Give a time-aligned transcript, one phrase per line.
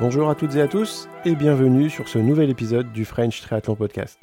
[0.00, 3.76] Bonjour à toutes et à tous et bienvenue sur ce nouvel épisode du French Triathlon
[3.76, 4.18] Podcast.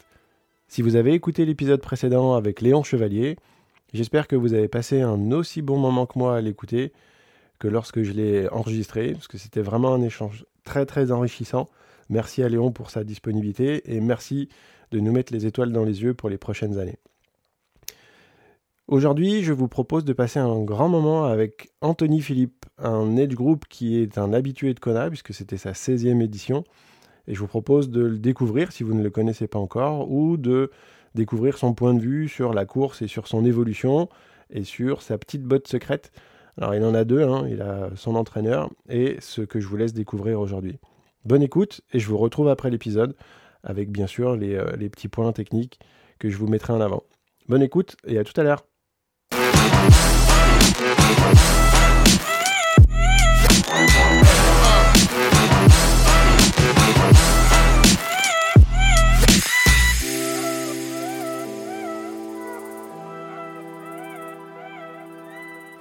[0.67, 3.35] Si vous avez écouté l'épisode précédent avec Léon Chevalier,
[3.93, 6.93] j'espère que vous avez passé un aussi bon moment que moi à l'écouter
[7.59, 11.70] que lorsque je l'ai enregistré, parce que c'était vraiment un échange très très enrichissant.
[12.09, 14.49] Merci à Léon pour sa disponibilité et merci
[14.89, 16.98] de nous mettre les étoiles dans les yeux pour les prochaines années.
[18.88, 23.66] Aujourd'hui, je vous propose de passer un grand moment avec Anthony Philippe, un Edge Group
[23.68, 26.63] qui est un habitué de Kona, puisque c'était sa 16e édition.
[27.27, 30.38] Et je vous propose de le découvrir si vous ne le connaissez pas encore, ou
[30.38, 30.72] de
[31.16, 34.08] découvrir son point de vue sur la course et sur son évolution,
[34.52, 36.13] et sur sa petite botte secrète.
[36.58, 37.46] Alors il en a deux, hein.
[37.49, 40.80] il a son entraîneur, et ce que je vous laisse découvrir aujourd'hui.
[41.26, 43.18] Bonne écoute, et je vous retrouve après l'épisode,
[43.63, 45.77] avec bien sûr les, euh, les petits points techniques
[46.20, 47.04] que je vous mettrai en avant.
[47.49, 48.63] Bonne écoute, et à tout à l'heure.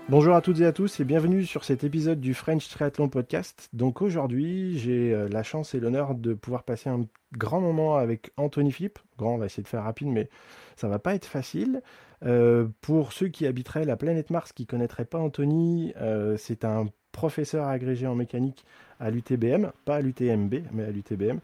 [0.09, 3.69] Bonjour à toutes et à tous et bienvenue sur cet épisode du French Triathlon Podcast.
[3.73, 8.31] Donc aujourd'hui, j'ai euh, la chance et l'honneur de pouvoir passer un grand moment avec
[8.37, 8.99] Anthony Philippe.
[9.19, 10.29] Grand, on va essayer de faire rapide, mais
[10.77, 11.83] ça va pas être facile.
[12.27, 16.87] Euh, pour ceux qui habiteraient la planète Mars, qui connaîtraient pas Anthony, euh, c'est un
[17.13, 18.65] professeur agrégé en mécanique
[18.99, 21.39] à l'UTBM, pas à l'UTMB, mais à l'UTBM.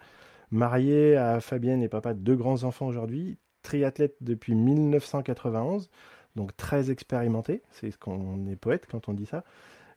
[0.50, 5.88] Marié à Fabienne et papa de deux grands enfants aujourd'hui, triathlète depuis 1991,
[6.36, 9.44] donc très expérimenté, c'est ce qu'on est poète quand on dit ça.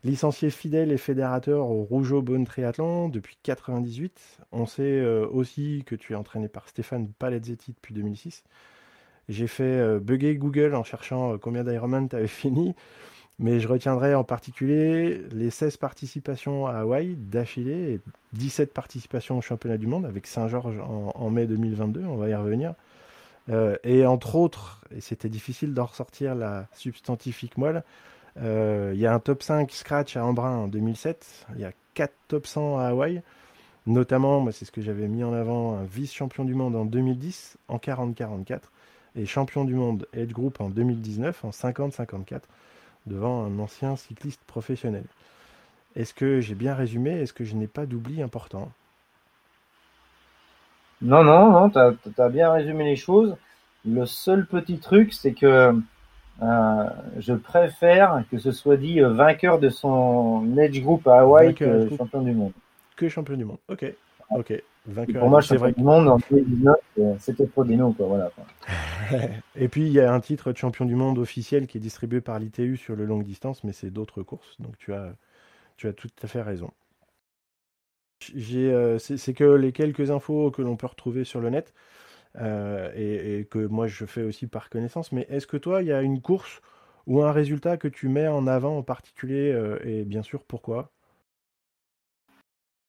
[0.03, 4.39] Licencié fidèle et fédérateur au Rougeau Bonne Triathlon depuis 98.
[4.52, 8.44] On sait euh, aussi que tu es entraîné par Stéphane Paletzetti depuis 2006.
[9.29, 12.75] J'ai fait euh, bugger Google en cherchant euh, combien d'Ironman tu avais fini,
[13.39, 18.00] mais je retiendrai en particulier les 16 participations à Hawaï d'affilée et
[18.33, 22.75] 17 participations au championnat du monde avec Saint-Georges en, mai 2022, on va y revenir.
[23.50, 27.83] Euh, et entre autres, et c'était difficile d'en ressortir la substantifique moelle,
[28.38, 32.13] il y a un top 5 scratch à Embrun en 2007, il y a 4
[32.27, 33.21] top 100 à Hawaï,
[33.88, 37.77] notamment, c'est ce que j'avais mis en avant, un vice-champion du monde en 2010 en
[37.77, 38.59] 40-44
[39.15, 42.41] et champion du monde Edge Group en 2019 en 50-54
[43.05, 45.03] devant un ancien cycliste professionnel.
[45.95, 47.11] Est-ce que j'ai bien résumé?
[47.11, 48.71] Est-ce que je n'ai pas d'oubli important?
[51.01, 53.35] Non, non, non, tu as, bien résumé les choses.
[53.85, 55.73] Le seul petit truc, c'est que
[56.41, 56.89] euh,
[57.19, 61.89] je préfère que ce soit dit euh, vainqueur de son Edge Group à Hawaï que
[61.95, 62.53] champion du monde.
[62.95, 63.93] Que champion du monde, ok.
[64.31, 64.53] Ok.
[64.88, 65.22] Vainqueur.
[65.22, 68.07] pour moi, champion du monde en 2019, euh, c'était Prodino, quoi.
[68.07, 68.31] Voilà.
[69.56, 72.22] Et puis, il y a un titre de champion du monde officiel qui est distribué
[72.22, 74.59] par l'ITU sur le longue distance, mais c'est d'autres courses.
[74.59, 75.16] Donc, tu as,
[75.78, 76.72] tu as tout à fait raison.
[78.56, 81.74] Euh, c'est que les quelques infos que l'on peut retrouver sur le net
[82.38, 85.12] euh, et, que moi je fais aussi par connaissance.
[85.12, 86.62] Mais est-ce que toi, il y a une course
[87.07, 90.94] ou un résultat que tu mets en avant en particulier et bien sûr pourquoi?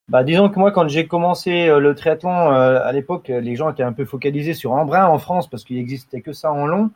[0.09, 3.71] Bah, disons que moi, quand j'ai commencé euh, le triathlon euh, à l'époque, les gens
[3.71, 6.91] étaient un peu focalisés sur Embrun en France parce qu'il n'existait que ça en long.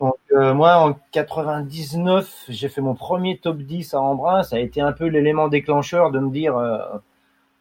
[0.00, 4.42] Donc euh, moi, en 99, j'ai fait mon premier top 10 à Embrun.
[4.42, 6.54] Ça a été un peu l'élément déclencheur de me dire,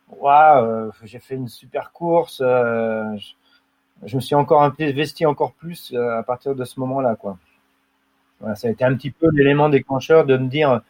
[0.09, 2.39] waouh, j'ai fait une super course.
[2.39, 3.33] Je,
[4.05, 7.37] je, me suis encore investi encore plus à partir de ce moment-là, quoi.
[8.41, 10.81] Voilà, ça a été un petit peu l'élément déclencheur de me dire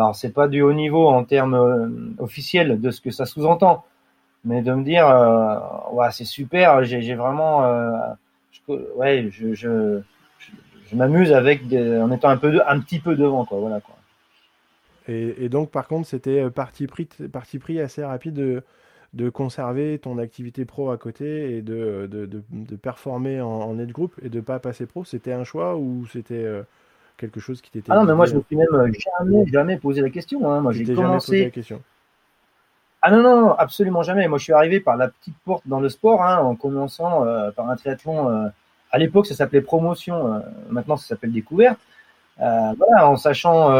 [0.00, 1.86] alors, c'est pas du haut niveau en termes euh,
[2.22, 3.84] officiels de ce que ça sous-entend,
[4.46, 5.58] mais de me dire, euh,
[5.92, 7.92] ouais, c'est super, j'ai vraiment, euh,
[8.50, 10.00] je, ouais, je, je,
[10.88, 13.94] je, m'amuse avec en étant un peu, un petit peu devant, quoi, voilà, quoi.
[15.06, 18.62] Et, donc, par contre, c'était parti pris, parti pris assez rapide de,
[19.12, 24.14] de, conserver ton activité pro à côté et de, de, performer en, en aide groupe
[24.22, 25.04] et de pas passer pro.
[25.04, 26.46] C'était un choix ou c'était
[27.20, 27.92] quelque chose qui t'était.
[27.92, 30.50] Ah non, mais moi je me suis même euh, jamais, jamais posé la question.
[30.50, 30.60] Hein.
[30.60, 31.44] Moi j'ai commencé.
[31.44, 31.82] la question.
[33.02, 34.26] Ah non, non, absolument jamais.
[34.26, 37.50] Moi je suis arrivé par la petite porte dans le sport hein, en commençant euh,
[37.50, 38.30] par un triathlon.
[38.30, 38.48] Euh,
[38.90, 41.78] à l'époque ça s'appelait promotion, maintenant ça s'appelle découverte.
[42.38, 43.70] voilà, en sachant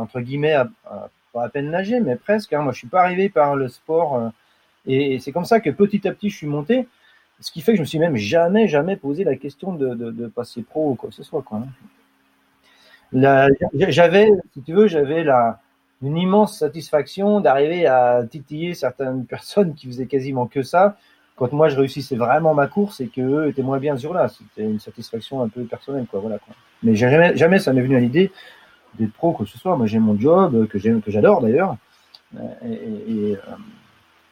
[0.00, 0.56] entre guillemets
[1.34, 2.54] pas à peine nager, mais presque.
[2.54, 2.62] Hein.
[2.62, 4.30] Moi je suis pas arrivé par le sport.
[4.86, 6.88] et, c'est comme ça que petit à petit je suis monté.
[7.40, 10.26] Ce qui fait que je me suis même jamais, jamais posé la question de, de,
[10.26, 11.42] passer pro ou quoi que ce soit.
[11.42, 11.60] Quoi,
[13.12, 15.24] j'avais, si tu veux, j'avais
[16.02, 20.96] une immense satisfaction d'arriver à titiller certaines personnes qui faisaient quasiment que ça.
[21.36, 24.68] Quand moi je réussissais vraiment ma course et qu'eux étaient moins bien sur là, c'était
[24.68, 26.20] une satisfaction un peu personnelle, quoi.
[26.20, 26.38] Voilà.
[26.82, 28.32] Mais jamais, ça m'est venu à l'idée
[28.98, 29.76] d'être pro, que ce soit.
[29.76, 31.76] Moi j'ai mon job que que j'adore d'ailleurs.
[32.64, 33.38] Et, et,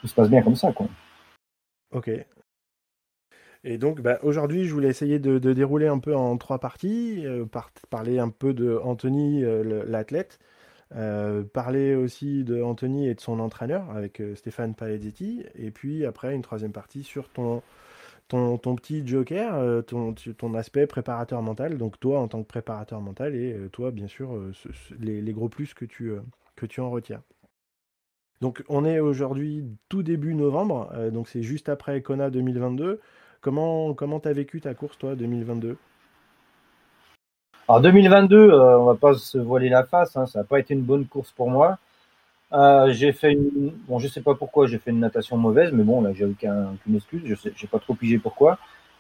[0.00, 0.72] tout se passe bien comme ça.
[0.72, 0.86] Quoi.
[1.92, 2.10] Ok.
[3.64, 7.24] Et donc, bah, aujourd'hui, je voulais essayer de, dérouler un peu en trois parties,
[7.90, 9.42] parler un peu de Anthony,
[9.86, 10.38] l'athlète,
[11.52, 16.42] parler aussi de Anthony et de son entraîneur avec Stéphane Palezetti, et puis après une
[16.42, 17.62] troisième partie sur ton,
[18.28, 23.00] ton, petit joker, euh, ton, ton, aspect préparateur mental, donc toi en tant que préparateur
[23.00, 24.52] mental et euh, toi bien sûr euh,
[24.98, 26.12] les, gros plus que tu,
[26.56, 27.22] que tu en retiens.
[28.40, 33.00] Donc on est aujourd'hui tout début novembre, donc c'est juste après Kona 2022.
[33.44, 35.76] Comment comment t'as vécu ta course toi 2022
[37.68, 40.80] Alors 2022, on va pas se voiler la face, hein, ça n'a pas été une
[40.80, 41.76] bonne course pour moi.
[42.54, 43.36] Euh, j'ai fait
[43.86, 46.72] bon, je sais pas pourquoi j'ai fait une natation mauvaise, mais bon, là, j'ai aucun,
[46.72, 48.56] aucune excuse, je sais, j'ai pas trop pigé pourquoi.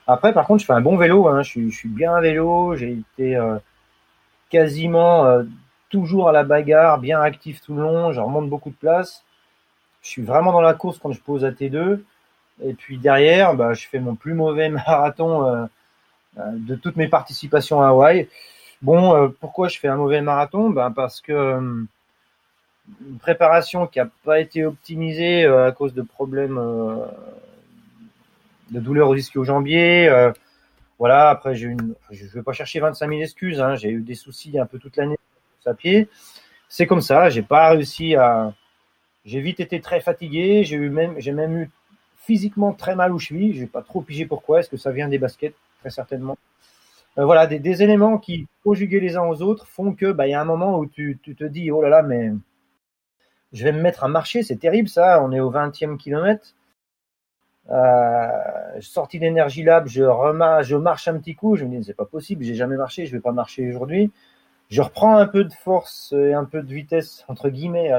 [0.06, 2.20] Après, par contre, je fais un bon vélo, hein, je suis, je suis bien à
[2.20, 3.56] vélo, j'ai été euh,
[4.50, 5.44] quasiment euh,
[5.88, 9.24] toujours à la bagarre, bien actif tout le long, je remonte beaucoup de place.
[10.02, 12.00] Je suis vraiment dans la course quand je pose à T2.
[12.62, 15.68] Et puis derrière, bah, je fais mon plus mauvais marathon
[16.36, 18.28] de toutes mes participations à Hawaï.
[18.82, 20.70] Bon, pourquoi je fais un mauvais marathon?
[20.70, 21.86] Ben Parce que
[23.06, 27.06] une préparation qui n'a pas été optimisée euh, à cause de problèmes euh,
[28.70, 30.08] de douleurs au ischio-jambier.
[30.08, 30.32] Euh,
[30.98, 33.60] voilà, après, j'ai une, je ne vais pas chercher 25 000 excuses.
[33.60, 35.18] Hein, j'ai eu des soucis un peu toute l'année
[35.66, 36.08] à pied.
[36.68, 37.30] C'est comme ça.
[37.30, 38.52] J'ai pas réussi à.
[39.24, 40.64] J'ai vite été très fatigué.
[40.64, 41.70] J'ai même, j'ai même eu
[42.26, 43.54] physiquement très mal aux chevilles.
[43.54, 44.60] J'ai pas trop pigé pourquoi.
[44.60, 45.54] Est-ce que ça vient des baskets?
[45.80, 46.38] Très certainement.
[47.16, 50.40] voilà, des, éléments qui, conjugués les uns aux autres, font que, bah, il y a
[50.40, 52.32] un moment où tu, te dis, oh là là, mais
[53.52, 56.54] je vais me mettre à marcher, c'est terrible ça, on est au 20e kilomètre.
[57.70, 62.44] Euh, sorti d'énergie lab, je, marche un petit coup, je me dis c'est pas possible,
[62.44, 64.10] j'ai jamais marché, je vais pas marcher aujourd'hui.
[64.70, 67.90] Je reprends un peu de force et un peu de vitesse entre guillemets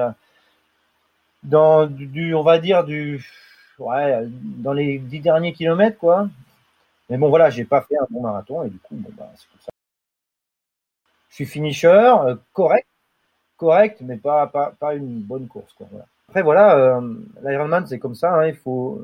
[1.44, 3.24] dans du, on va dire du
[3.80, 6.30] ouais, dans les dix derniers kilomètres quoi.
[7.10, 9.48] Mais bon voilà, j'ai pas fait un bon marathon et du coup bon bah c'est
[9.50, 9.72] comme ça.
[11.36, 12.88] Je suis finisher, euh, correct,
[13.58, 14.50] correct, mais pas,
[14.96, 15.74] une bonne course.
[15.74, 15.86] Quoi.
[16.30, 17.14] Après, voilà, euh,
[17.44, 18.34] l'Ironman, c'est comme ça.
[18.34, 19.02] Hein, il faut,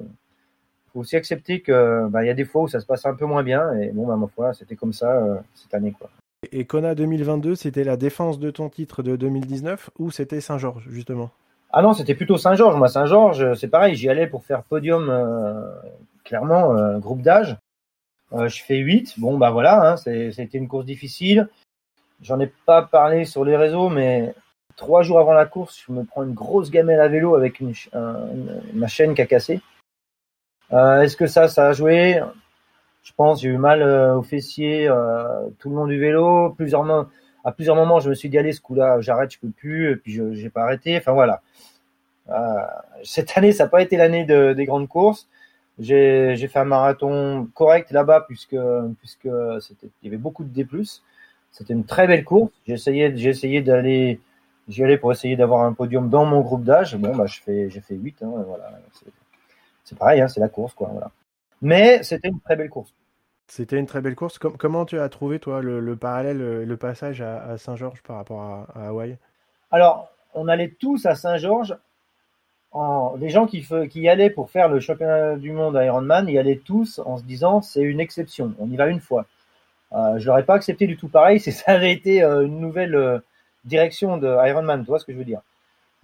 [0.95, 3.43] aussi accepter que bah, y a des fois où ça se passe un peu moins
[3.43, 3.73] bien.
[3.73, 5.91] Et bon, bah, ma foi, c'était comme ça euh, cette année.
[5.91, 6.09] Quoi.
[6.53, 11.31] Et Kona 2022, c'était la défense de ton titre de 2019 ou c'était Saint-Georges, justement?
[11.73, 12.75] Ah non, c'était plutôt Saint-Georges.
[12.75, 15.71] Moi, Saint-Georges, c'est pareil, j'y allais pour faire podium, euh,
[16.23, 17.57] clairement, groupe d'âge.
[18.33, 19.19] je fais 8.
[19.19, 21.47] Bon, bah voilà, hein, c'était une course difficile.
[22.21, 24.33] J'en ai pas parlé sur les réseaux, mais
[24.75, 27.61] trois jours avant la course, je me prends une grosse gamelle à vélo avec
[28.73, 29.61] ma chaîne qui a cassé.
[30.73, 32.21] Euh, est-ce que ça, ça a joué?
[33.03, 36.51] Je pense, j'ai eu mal euh, au fessier euh, tout le long du vélo.
[36.51, 36.83] Plusieurs
[37.43, 39.91] à plusieurs moments, je me suis dit allez, ce coup-là, j'arrête, je peux plus.
[39.91, 40.97] Et puis je n'ai pas arrêté.
[40.97, 41.41] Enfin voilà.
[43.03, 45.27] cette année, ça n'a pas été l'année de, des grandes courses.
[45.79, 48.57] J'ai fait un marathon correct là-bas puisque
[48.99, 50.67] puisque il y avait beaucoup de D+.
[51.51, 52.51] C'était une très belle course.
[52.65, 54.19] J'ai essayé, d'aller,
[54.69, 56.95] j'y allais pour essayer d'avoir un podium dans mon groupe d'âge.
[56.95, 58.71] Bon, bah, j'ai fait 8, hein, voilà.
[59.83, 61.11] C'est pareil, hein, c'est la course, quoi, voilà.
[61.61, 62.93] Mais c'était une très belle course.
[63.51, 64.39] C'était une très belle course.
[64.39, 69.17] comment tu as trouvé, toi, le, parallèle, le passage à, Saint-Georges par rapport à, Hawaï?
[69.71, 71.75] Alors, on allait tous à Saint-Georges.
[73.19, 76.99] Les gens qui, y allaient pour faire le championnat du monde Ironman y allaient tous
[76.99, 79.25] en se disant c'est une exception, on y va une fois.
[79.91, 82.95] Euh, je l'aurais pas accepté du tout pareil si ça avait été euh, une nouvelle
[82.95, 83.19] euh,
[83.65, 85.41] direction de Ironman, tu vois ce que je veux dire.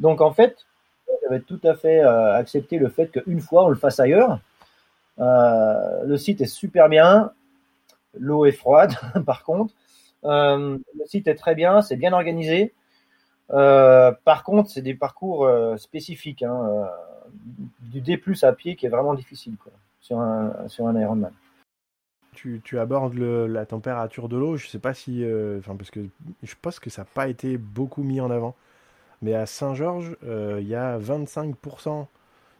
[0.01, 0.65] Donc en fait,
[1.23, 4.41] j'avais tout à fait accepté le fait qu'une fois on le fasse ailleurs.
[5.17, 7.31] le site est super bien,
[8.19, 8.93] l'eau est froide
[9.25, 9.73] par contre.
[10.23, 12.73] le site est très bien, c'est bien organisé.
[13.49, 16.89] par contre, c'est des parcours spécifiques, hein,
[17.81, 19.55] du D+ à pied qui est vraiment difficile
[19.99, 21.33] sur un sur un Ironman
[22.63, 24.57] tu, abordes la température de l'eau.
[24.57, 25.23] Je sais pas si.
[25.23, 26.01] Euh, parce que
[26.43, 28.55] je pense que ça n'a pas été beaucoup mis en avant.
[29.21, 32.05] Mais à Saint-Georges, euh, il y a 25%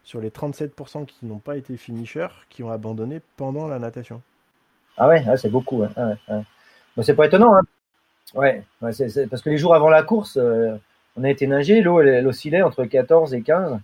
[0.02, 4.22] sur les 37% qui n'ont pas été finishers qui ont abandonné pendant la natation.
[4.98, 5.84] Ah ouais, c'est beaucoup.
[5.96, 6.42] Ah
[7.02, 7.54] c'est pas étonnant.
[7.54, 7.62] Hein.
[8.34, 8.98] Ouais, parce
[9.42, 10.76] que les jours avant la course, euh,
[11.16, 13.80] on a été nager, l'eau elle, oscillait entre 14 et 15.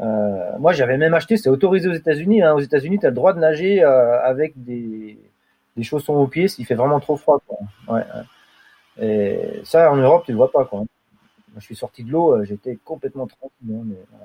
[0.00, 2.42] Euh, moi, j'avais même acheté, c'est autorisé aux États-Unis.
[2.42, 2.54] Hein.
[2.54, 5.18] Aux États-Unis, tu as le droit de nager euh, avec des,
[5.76, 7.40] des, chaussons aux pieds s'il fait vraiment trop froid.
[7.88, 8.04] Ouais,
[9.00, 10.64] Et ça, en Europe, tu le vois pas.
[10.66, 10.80] Quoi.
[10.80, 10.88] Moi,
[11.56, 13.74] je suis sorti de l'eau, j'étais complètement tranquille.
[13.74, 14.18] Hein,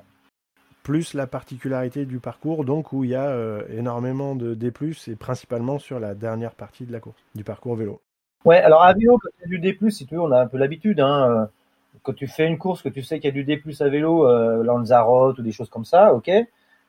[0.83, 3.33] Plus la particularité du parcours, donc où il y a
[3.69, 4.71] énormément de D+,
[5.07, 8.01] et principalement sur la dernière partie de la course, du parcours vélo.
[8.43, 10.41] Ouais, alors à vélo, quand il y a du D+, si tu veux, on a
[10.41, 10.99] un peu l'habitude.
[10.99, 11.47] Hein,
[12.01, 14.27] quand tu fais une course, que tu sais qu'il y a du D+ à vélo,
[14.27, 16.29] euh, Lanzarote ou des choses comme ça, ok.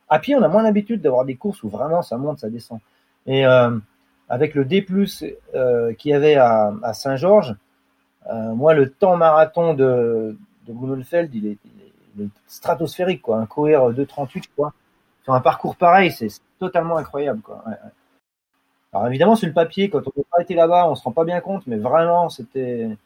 [0.09, 2.81] À pied, on a moins l'habitude d'avoir des courses où vraiment ça monte, ça descend.
[3.27, 3.79] Et euh,
[4.29, 4.85] avec le D+
[5.55, 7.55] euh, qu'il y avait à, Saint-Georges,
[8.31, 10.37] euh, moi, le temps marathon de,
[10.67, 11.59] de il est
[12.47, 13.39] stratosphérique, quoi.
[13.39, 14.73] Un courir 2,38, quoi.
[15.25, 16.29] Sur un parcours pareil, c'est
[16.59, 17.65] totalement incroyable, quoi.
[18.93, 21.25] Alors évidemment, sur le papier, quand on n'a pas été là-bas, on se rend pas
[21.25, 22.97] bien compte, mais vraiment, c'était.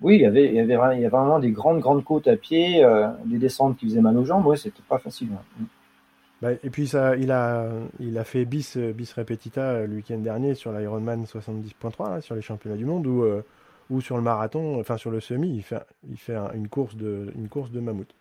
[0.00, 2.36] Oui, il y avait, il avait, il y avait vraiment des grandes, grandes côtes à
[2.36, 4.44] pied, euh, des descentes qui faisaient mal aux jambes.
[4.46, 5.28] Ouais, c'était pas facile.
[5.30, 5.66] ouais.
[6.42, 10.72] Bah, et puis ça, il a, fait bis, bis repetita euh, le week-end dernier sur
[10.72, 13.44] l'Ironman 70.3, là, sur les championnats du monde, ou euh,
[14.00, 15.82] sur le marathon, enfin sur le semi, il fait,
[16.16, 18.12] fait une course de mammouth.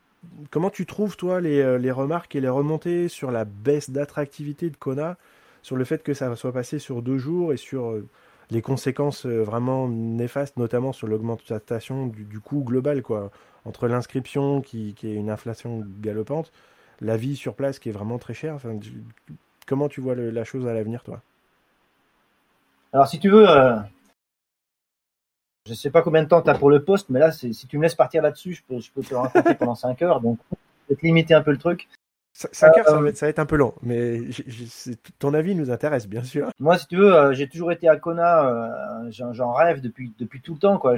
[0.51, 4.69] Comment tu trouves, toi, les, euh, les remarques et les remontées sur la baisse d'attractivité
[4.69, 5.17] de Kona,
[5.61, 8.07] sur le fait que ça soit passé sur deux jours et sur euh,
[8.49, 13.31] les conséquences euh, vraiment néfastes, notamment sur l'augmentation du, du coût global, quoi,
[13.65, 16.51] entre l'inscription qui, qui est une inflation galopante,
[16.99, 18.57] la vie sur place qui est vraiment très chère?
[19.67, 21.21] Comment tu vois la chose à l'avenir, toi?
[22.93, 23.47] Alors, si tu veux,
[25.67, 27.77] je sais pas combien de temps tu as pour le poste, mais là, si tu
[27.77, 30.21] me laisses partir là-dessus, je peux, je peux te raconter pendant 5 heures.
[30.21, 30.39] Donc,
[30.89, 31.87] te limiter un peu le truc.
[32.33, 34.21] 5 heures, ça Euh, va être, ça va être un peu long, mais
[35.19, 36.49] ton avis nous intéresse, bien sûr.
[36.59, 40.41] Moi, si tu veux, euh, j'ai toujours été à Kona, euh, j'en rêve depuis, depuis
[40.41, 40.77] tout le temps.
[40.77, 40.95] quoi.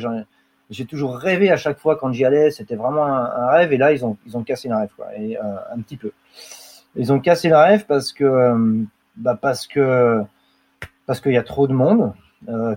[0.69, 3.73] J'ai toujours rêvé à chaque fois quand j'y allais, c'était vraiment un, un rêve.
[3.73, 6.11] Et là, ils ont, ils ont cassé le rêve, quoi, et, un petit peu.
[6.95, 8.85] Ils ont cassé le rêve parce que,
[9.17, 10.21] bah parce que,
[11.05, 12.13] parce qu'il y a trop de monde.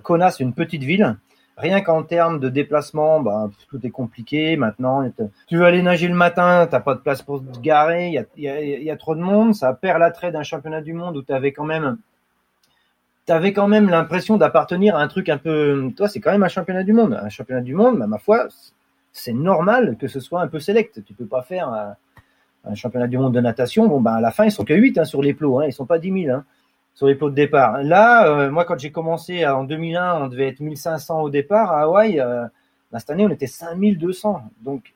[0.03, 1.17] Kona, c'est une petite ville.
[1.57, 5.11] Rien qu'en termes de déplacement, bah, tout est compliqué maintenant.
[5.47, 8.09] Tu veux aller nager le matin, t'as pas de place pour te garer.
[8.37, 9.55] Il y a, trop de monde.
[9.55, 11.97] Ça perd l'attrait d'un championnat du monde où tu avais quand même
[13.25, 15.91] t'avais quand même l'impression d'appartenir à un truc un peu.
[15.97, 17.15] Toi, c'est quand même un championnat du monde.
[17.15, 18.49] Un championnat du monde, bah, ma foi,
[19.13, 21.03] c'est normal que ce soit un peu select.
[21.05, 21.97] Tu peux pas faire un,
[22.67, 23.89] un championnat du monde de natation.
[23.89, 25.61] Bon, bah, à la fin, ils sont que 8 hein, sur les plots.
[25.61, 26.45] Hein, ils sont pas 10 000 hein,
[26.97, 27.83] sur les plots de départ.
[27.83, 31.71] Là, euh, moi, quand j'ai commencé euh, en 2001, on devait être 1500 au départ
[31.71, 32.19] à Hawaï.
[32.19, 32.45] Euh,
[32.91, 34.43] bah, cette année, on était 5200.
[34.63, 34.95] Donc,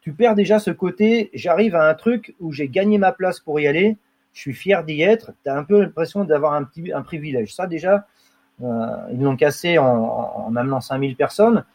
[0.00, 1.30] tu perds déjà ce côté.
[1.34, 3.96] J'arrive à un truc où j'ai gagné ma place pour y aller
[4.34, 5.32] je suis fier d'y être.
[5.44, 7.54] Tu as un peu l'impression d'avoir un petit privilège.
[7.54, 8.06] Ça, déjà,
[8.62, 11.66] ils l'ont cassé en, en, en amenant 5000 personnes.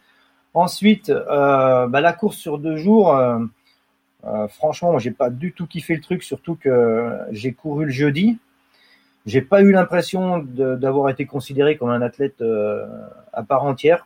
[0.54, 3.16] Ensuite, bah, la course sur deux jours,
[4.48, 8.40] franchement, moi, j'ai pas du tout kiffé le truc, surtout que j'ai couru le jeudi.
[9.28, 12.86] J'ai pas eu l'impression d'avoir été considéré comme un athlète euh,
[13.32, 14.04] à part entière.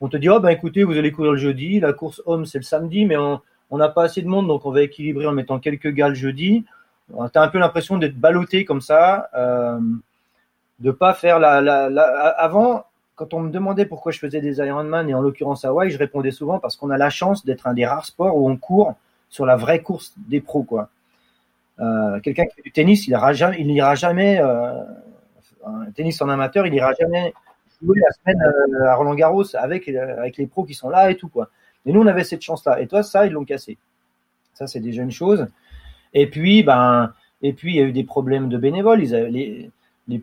[0.00, 2.58] On te dit, oh, ben écoutez, vous allez courir le jeudi, la course homme, c'est
[2.58, 3.40] le samedi, mais on
[3.74, 6.14] on n'a pas assez de monde, donc on va équilibrer en mettant quelques gars le
[6.14, 6.66] jeudi.
[7.08, 9.78] Tu as un peu l'impression d'être ballotté comme ça, euh,
[10.80, 12.84] de pas faire la, la, la- Avant,
[13.14, 16.32] quand on me demandait pourquoi je faisais des Ironman, et en l'occurrence Hawaï, je répondais
[16.32, 18.94] souvent parce qu'on a la chance d'être un des rares sports où on court
[19.30, 20.64] sur la vraie course des pros.
[20.64, 20.90] quoi.
[21.80, 24.82] Euh, Quelqu'un qui fait du tennis, il n'ira jamais, ira jamais euh,
[25.64, 27.32] un tennis en amateur, il ira jamais
[27.82, 31.28] jouer la semaine euh, à Roland Garros avec, les pros qui sont là et tout.
[31.28, 31.48] quoi.
[31.84, 32.80] Mais nous, on avait cette chance-là.
[32.80, 33.78] Et toi, ça, ils l'ont cassé.
[34.54, 35.46] Ça, c'est déjà une chose.
[36.14, 39.00] Et puis, ben, et puis, il y a eu des problèmes de bénévoles.
[39.00, 39.70] Les,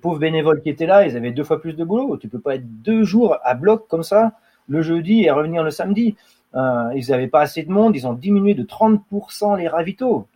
[0.01, 2.17] pauvres bénévoles qui étaient là, ils avaient deux fois plus de boulot.
[2.17, 4.33] Tu peux pas être deux jours à bloc comme ça
[4.67, 6.15] le jeudi et revenir le samedi.
[6.53, 7.95] Ils n'avaient pas assez de monde.
[7.95, 10.27] Ils ont diminué de 30% les ravitaux.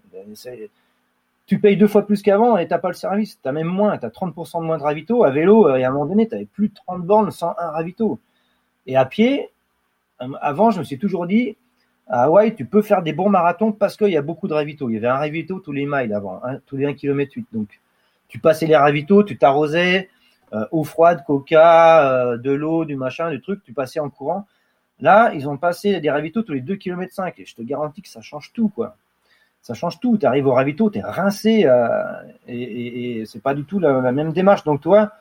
[1.54, 3.40] Tu payes deux fois plus qu'avant et t'as pas le service.
[3.44, 3.96] T'as même moins.
[4.00, 5.24] T'as 30% de moins de ravitaux.
[5.24, 7.70] À vélo, euh, et à un moment donné, t'avais plus de 30 bornes sans un
[7.70, 8.20] ravito.
[8.88, 9.52] Et à pied,
[10.24, 11.56] euh, avant, je me suis toujours dit,
[12.08, 14.90] à Hawaï, tu peux faire des bons marathons parce qu'il y a beaucoup de ravitaux.
[14.90, 17.46] Il y avait un ravito tous les miles avant, hein, tous les 1 km 8.
[17.54, 17.80] Donc,
[18.30, 20.10] tu passais les ravitaux, tu t'arrosais,
[20.54, 24.48] euh, eau froide, coca, de l'eau, du machin, du truc, tu passais en courant.
[25.02, 28.02] Là, ils ont passé des ravitaux tous les 2 km 5 et je te garantis
[28.02, 28.98] que ça change tout, quoi.
[29.64, 30.18] Ça change tout.
[30.18, 31.88] Tu arrives au ravito, tu es rincé euh,
[32.48, 34.66] et, et, et c'est pas du tout la, même démarche.
[34.66, 35.14] Donc, toi,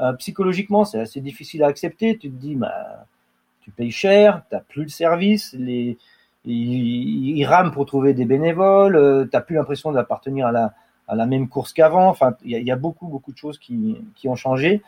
[0.00, 2.18] euh, psychologiquement, c'est assez difficile à accepter.
[2.18, 3.06] Tu te dis, bah,
[3.60, 5.98] tu payes cher, tu plus le service, les,
[6.44, 10.74] ils, ils, rament pour trouver des bénévoles, euh, tu n'as plus l'impression d'appartenir à la,
[11.06, 12.08] à la même course qu'avant.
[12.08, 14.82] Enfin, il y, y, a beaucoup, beaucoup de choses qui, qui ont changé.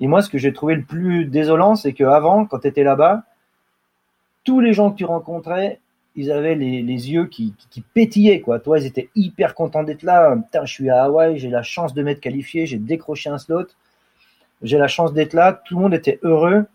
[0.00, 3.22] Et moi, ce que j'ai trouvé le plus désolant, c'est qu'avant, quand tu étais là-bas,
[4.42, 5.80] tous les gens que tu rencontrais,
[6.16, 7.54] ils avaient les, yeux qui,
[7.92, 8.40] pétillaient.
[8.40, 8.60] Quoi.
[8.60, 10.36] Toi, ils étaient hyper contents d'être là.
[10.64, 13.66] Je suis à Hawaï, j'ai la chance de m'être qualifié, j'ai décroché un slot,
[14.62, 15.60] j'ai la chance d'être là.
[15.64, 16.66] Tout le monde était heureux.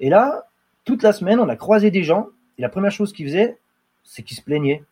[0.00, 0.44] Et là,
[0.84, 2.28] toute la semaine, on a croisé des gens.
[2.58, 3.58] Et la première chose qu'ils faisaient,
[4.04, 4.84] c'est qu'ils se plaignaient.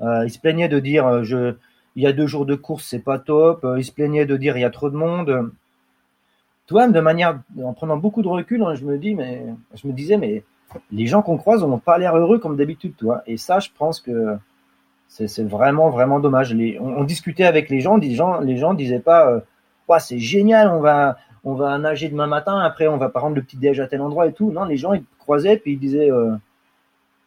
[0.00, 1.52] Euh, ils se plaignaient de dire euh,
[1.96, 3.64] il y a deux jours de course, c'est pas top.
[3.64, 5.52] Euh, ils se plaignaient de dire il y a trop de monde.
[6.66, 10.42] Toi, de manière, en prenant beaucoup de recul, hein, me mais je me disais, mais
[10.92, 13.22] les gens qu'on croise n'ont pas l'air heureux comme d'habitude, toi.
[13.26, 14.36] Et ça, je pense que
[15.08, 16.54] c'est vraiment, vraiment dommage.
[16.80, 19.40] on, discutait avec les gens, les gens, les gens disaient pas, euh,
[19.98, 23.56] c'est génial, on va, on va nager demain matin, après on va prendre le petit
[23.56, 24.52] déj à tel endroit et tout.
[24.52, 26.32] Non, les gens ils croisaient puis ils disaient, euh,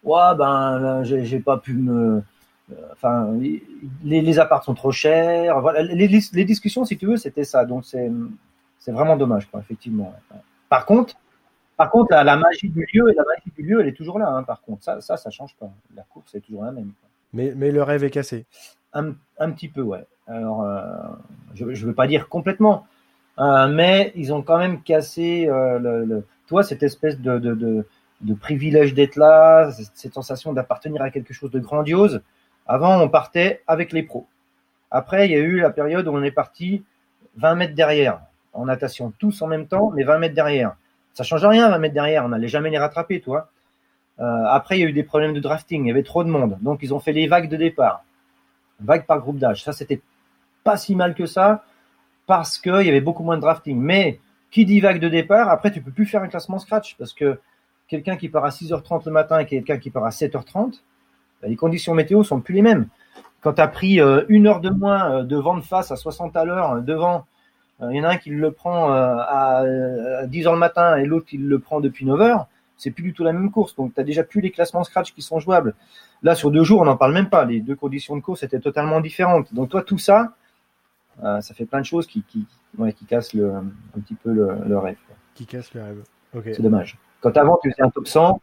[0.04, 2.22] ouais ben j'ai pas pu me,
[2.70, 3.30] euh, enfin
[4.04, 5.60] les, les apparts sont trop chers.
[5.60, 7.64] Voilà, les, les discussions si tu veux c'était ça.
[7.64, 8.10] Donc c'est
[8.78, 10.14] c'est vraiment dommage quoi, effectivement.
[10.68, 11.16] Par contre,
[11.82, 14.28] par contre la, magie du lieu et la magie du lieu elle est toujours là.
[14.28, 15.68] Hein, par contre ça ça ça change pas.
[15.96, 16.92] La course est toujours la même.
[17.32, 18.46] Mais, mais le rêve est cassé.
[18.92, 20.06] Un, un petit peu ouais.
[20.28, 20.84] Alors euh,
[21.54, 22.86] je ne veux pas dire complètement.
[23.40, 27.84] Euh, mais ils ont quand même cassé euh, le, toi cette espèce de, de, de,
[28.20, 32.22] de privilège d'être là, cette sensation d'appartenir à quelque chose de grandiose.
[32.68, 34.28] Avant, on partait avec les pros.
[34.92, 36.84] Après, il y a eu la période où on est parti
[37.38, 38.20] 20 mètres derrière,
[38.52, 40.76] en natation, tous en même temps, mais 20 mètres derrière.
[41.14, 43.50] Ça change rien, 20 mètres derrière, on n'allait jamais les rattraper, toi.
[44.20, 46.28] Euh, après, il y a eu des problèmes de drafting, il y avait trop de
[46.28, 48.04] monde, donc ils ont fait les vagues de départ,
[48.80, 49.64] vagues par groupe d'âge.
[49.64, 50.00] Ça, c'était
[50.64, 51.64] pas si mal que ça
[52.26, 53.78] parce qu'il y avait beaucoup moins de drafting.
[53.78, 57.12] Mais qui dit vague de départ, après, tu peux plus faire un classement scratch parce
[57.12, 57.40] que
[57.88, 60.80] quelqu'un qui part à 6h30 le matin et quelqu'un qui part à 7h30,
[61.40, 62.86] bah, les conditions météo sont plus les mêmes.
[63.40, 65.96] Quand tu as pris euh, une heure de moins euh, de vent de face à
[65.96, 67.26] 60 à l'heure devant,
[67.90, 69.64] il y en a un qui le prend à
[70.26, 72.46] 10h le matin et l'autre qui le prend depuis 9h,
[72.76, 73.76] c'est plus du tout la même course.
[73.76, 75.74] Donc tu as déjà plus les classements scratch qui sont jouables.
[76.22, 77.44] Là, sur deux jours, on n'en parle même pas.
[77.44, 79.52] Les deux conditions de course étaient totalement différentes.
[79.54, 80.34] Donc toi, tout ça,
[81.22, 82.46] euh, ça fait plein de choses qui, qui,
[82.96, 84.96] qui cassent le, un petit peu le, rêve.
[85.34, 86.02] Qui cassent le rêve.
[86.54, 86.98] C'est dommage.
[87.20, 88.40] Quand avant tu faisais un top 100,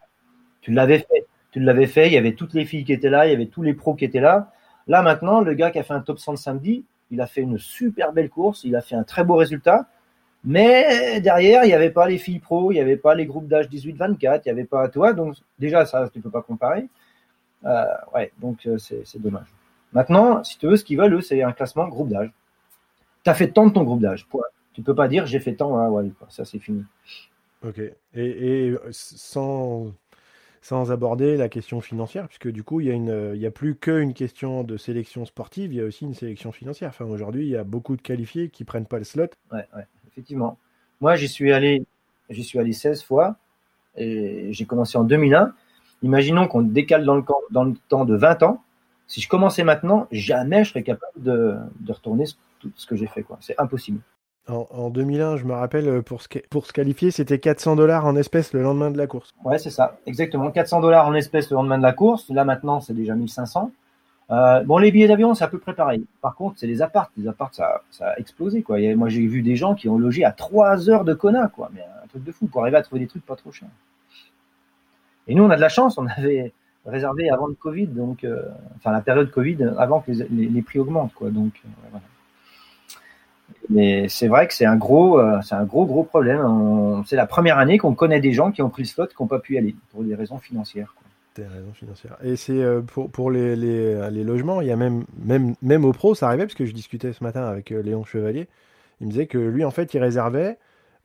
[0.62, 1.26] tu l'avais fait.
[1.52, 3.48] Tu l'avais fait, il y avait toutes les filles qui étaient là, il y avait
[3.48, 4.52] tous les pros qui étaient là.
[4.88, 7.58] Là maintenant, le gars qui a fait un top 100 samedi, il a fait une
[7.58, 9.88] super belle course, il a fait un très beau résultat.
[10.44, 13.48] Mais derrière, il n'y avait pas les filles pros, il n'y avait pas les groupes
[13.48, 15.14] d'âge 18-24, il n'y avait pas toi.
[15.14, 16.88] Donc déjà, ça, tu ne peux pas comparer.
[17.66, 19.48] Euh, ouais, donc euh, c'est dommage.
[19.92, 22.32] Maintenant, si tu veux, ce qu'ils veulent, c'est un classement groupe d'âge
[23.24, 24.28] tu as fait tant de ton groupe d'âge.
[24.74, 26.86] Tu peux pas dire j'ai fait tant, ah ouais, ça c'est fini.
[27.66, 27.82] Ok.
[28.16, 29.92] Et, sans,
[30.62, 34.64] sans aborder la question financière, puisque du coup, il y a, a plus qu'une question
[34.64, 36.90] de sélection sportive, il y a aussi une sélection financière.
[36.90, 39.30] Enfin, aujourd'hui, il y a beaucoup de qualifiés qui prennent pas le slot.
[39.52, 39.86] Ouais, ouais
[40.20, 40.58] effectivement.
[41.02, 41.86] Moi, j'y suis allé,
[42.30, 43.38] suis allé 16 fois
[43.96, 45.54] et j'ai commencé en 2001.
[46.04, 48.64] Imaginons qu'on décale dans le, temps de 20 ans.
[49.08, 52.26] Si je commençais maintenant, jamais je serais capable de, retourner
[52.60, 53.26] tout ce que j'ai fait.
[53.40, 54.02] C'est impossible.
[54.50, 58.16] En, 2001, je me rappelle, euh, pour se, pour se qualifier, c'était 400 dollars en
[58.16, 59.30] espèces le lendemain de la course.
[59.44, 60.50] Ouais, c'est ça, exactement.
[60.50, 62.30] 400 dollars en espèces le lendemain de la course.
[62.30, 63.72] Là, maintenant, c'est déjà 1500.
[64.32, 66.06] Euh, bon, les billets d'avion, c'est à peu près pareil.
[66.22, 67.12] Par contre, c'est les apparts.
[67.18, 68.78] Les apparts, ça, ça a explosé, quoi.
[68.96, 71.70] moi, j'ai vu des gens qui ont logé à 3 heures de Kona, quoi.
[71.74, 73.70] Mais un truc de fou pour arriver à trouver des trucs pas trop chers.
[75.28, 75.98] Et nous, on a de la chance.
[75.98, 76.54] On avait
[76.86, 78.42] réservé avant le Covid, donc, euh,
[78.78, 81.30] enfin, la période Covid, avant que les, prix augmentent, quoi.
[81.30, 82.04] Donc, voilà.
[83.70, 87.04] Mais c'est vrai que c'est un gros, euh, c'est un gros, gros problème.
[87.06, 89.28] C'est la première année qu'on connaît des gens qui ont pris le slot, qui n'ont
[89.28, 90.96] pas pu y aller pour des raisons financières.
[91.36, 92.18] Des raisons financières.
[92.24, 95.86] Et c'est euh, pour, pour les, les, les, logements, il y a même, même, même
[95.86, 98.48] au pro, ça arrivait, parce que je discutais ce matin avec euh, Léon Chevalier.
[99.02, 100.58] Il me disait que lui, en fait, il réservait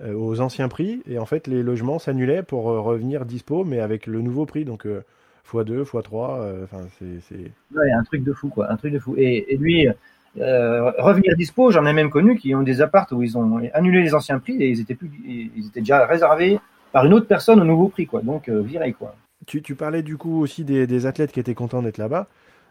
[0.03, 4.23] aux anciens prix, et en fait, les logements s'annulaient pour revenir dispo, mais avec le
[4.23, 4.65] nouveau prix.
[4.65, 7.53] Donc, x2, x3, enfin, c'est.
[7.73, 8.73] Ouais, un truc de fou, quoi.
[8.73, 9.15] Un truc de fou.
[9.17, 9.87] Et, et lui
[10.41, 14.03] euh, revenir dispo, j'en ai même connu qui ont des apparts où ils ont annulé
[14.03, 16.59] les anciens prix et ils étaient plus, ils étaient déjà réservés
[16.93, 18.21] par une autre personne au nouveau prix, quoi.
[18.21, 19.15] Donc euh, viré, quoi.
[19.47, 22.27] Tu, tu, parlais du coup aussi des, des athlètes qui étaient contents d'être là-bas,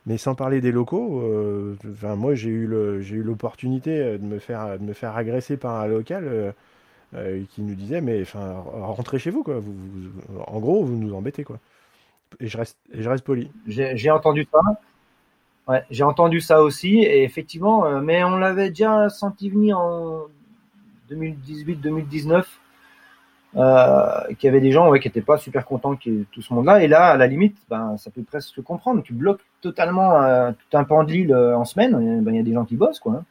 [0.05, 1.21] mais sans parler des locaux.
[1.21, 5.15] Euh, enfin, moi, j'ai eu le, j'ai eu l'opportunité de me faire, de me faire
[5.15, 6.53] agresser par un local
[7.51, 9.59] qui nous disait, mais enfin, rentrez chez vous, quoi.
[9.59, 9.73] Vous,
[10.47, 11.59] en gros, vous nous embêtez, quoi.
[12.39, 13.51] Et je reste, et je reste poli.
[13.67, 14.59] J'ai entendu ça.
[15.67, 20.23] Ouais, j'ai entendu ça aussi, et effectivement, euh, mais on l'avait déjà senti venir en
[21.09, 22.43] 2018-2019,
[23.55, 26.83] euh, qu'il y avait des gens ouais, qui n'étaient pas super contents tout ce monde-là,
[26.83, 29.03] et là, à la limite, ben, ça peut presque comprendre.
[29.03, 32.43] Tu bloques totalement euh, tout un pan de l'île en semaine, ben, il y a
[32.43, 33.13] des gens qui bossent, quoi.
[33.13, 33.25] Hein.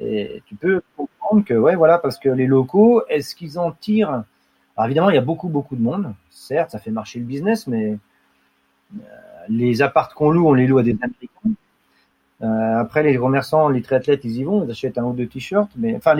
[0.00, 4.24] Et tu peux comprendre que, ouais, voilà, parce que les locaux, est-ce qu'ils en tirent?
[4.76, 6.14] Alors évidemment, il y a beaucoup, beaucoup de monde.
[6.30, 7.98] Certes, ça fait marcher le business, mais
[9.48, 11.58] les appartes qu'on loue, on les loue à des Américains.
[12.42, 15.70] Euh, après, les commerçants, les triathlètes, ils y vont, ils achètent un ou deux t-shirts.
[15.76, 16.16] Mais enfin,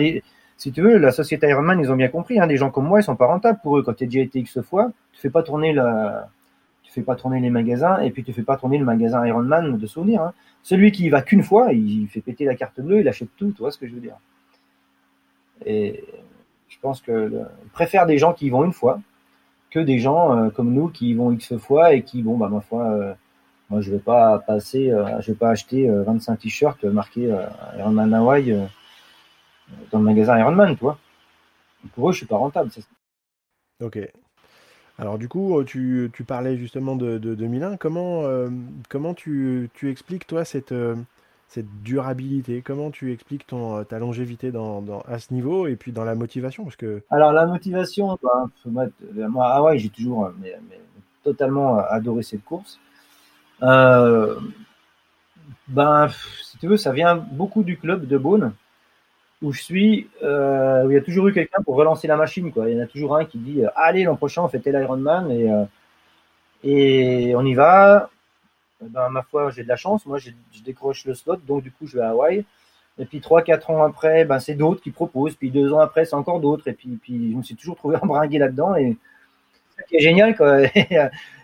[0.57, 2.39] si tu veux, la société Ironman, ils ont bien compris.
[2.39, 3.83] Hein, des gens comme moi, ils sont pas rentables pour eux.
[3.83, 5.73] Quand tu es déjà été X fois, tu fais pas tourner
[6.83, 9.77] tu fais pas tourner les magasins et puis tu fais pas tourner le magasin Ironman
[9.77, 10.23] de souvenirs.
[10.23, 10.33] Hein.
[10.63, 13.51] Celui qui y va qu'une fois, il fait péter la carte bleue, il achète tout.
[13.51, 14.17] Tu vois ce que je veux dire
[15.65, 16.03] Et
[16.67, 17.41] je pense que le,
[17.73, 18.99] préfère des gens qui y vont une fois
[19.71, 22.61] que des gens comme nous qui y vont X fois et qui, bon, bah, ma
[22.61, 23.15] foi,
[23.69, 27.33] moi, je vais pas passer, je vais pas acheter 25 t-shirts marqués
[27.77, 28.55] Ironman Hawaii
[29.91, 30.97] dans le magasin Ironman, tu vois.
[31.93, 32.71] Pour eux, je suis pas rentable.
[33.81, 33.99] Ok.
[34.97, 37.77] Alors du coup, tu, tu parlais justement de, de 2001.
[37.77, 38.23] Comment,
[38.89, 40.73] comment tu, tu, expliques, toi, cette,
[41.49, 44.51] cette durabilité Comment tu expliques ton, ta longévité
[45.07, 46.63] à ce niveau et puis dans la motivation?
[46.63, 47.01] Parce que...
[47.09, 50.55] Alors la motivation, bah, moi, ah ouais, j'ai toujours mais,
[51.23, 52.79] totalement adoré cette course.
[53.63, 54.39] Euh,
[55.67, 56.07] ben,
[56.43, 58.53] si tu veux, ça vient beaucoup du club de Beaune
[59.41, 62.51] où je suis, euh, il y a toujours eu quelqu'un pour relancer la machine.
[62.51, 62.69] Quoi.
[62.69, 64.73] Il y en a toujours un qui dit euh, Allez, l'an prochain, on fait et,
[64.73, 65.65] euh,
[66.63, 68.09] et on y va.
[68.81, 70.05] Ben, ma foi, j'ai de la chance.
[70.05, 70.31] Moi, je
[70.63, 72.45] décroche le slot, donc du coup, je vais à Hawaï.
[72.97, 75.35] Et puis, trois, quatre ans après, ben, c'est d'autres qui proposent.
[75.35, 76.67] Puis, deux ans après, c'est encore d'autres.
[76.67, 78.75] Et puis, puis, je me suis toujours trouvé embringué là-dedans.
[78.75, 78.97] Et
[79.51, 80.35] c'est ça qui est génial.
[80.35, 80.63] Quoi.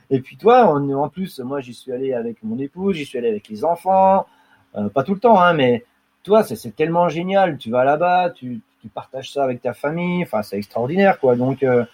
[0.10, 3.30] Et puis toi, en plus, moi j'y suis allé avec mon épouse, j'y suis allé
[3.30, 4.28] avec les enfants,
[4.76, 5.84] euh, pas tout le temps, hein, mais
[6.24, 7.58] toi, c'est tellement génial.
[7.58, 11.36] Tu vas là-bas, tu, tu, partages ça avec ta famille, enfin c'est extraordinaire, quoi.
[11.36, 11.86] Donc, euh,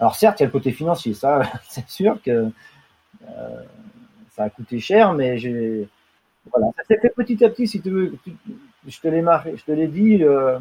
[0.00, 2.50] alors certes, il y a le côté financier, ça, c'est sûr que
[3.28, 3.62] euh,
[4.38, 5.86] ça a coûté cher, mais j'ai,
[6.50, 8.14] voilà, ça s'est fait petit à petit, si tu veux.
[8.86, 10.58] je te l'ai marqué, je te l'ai dit euh,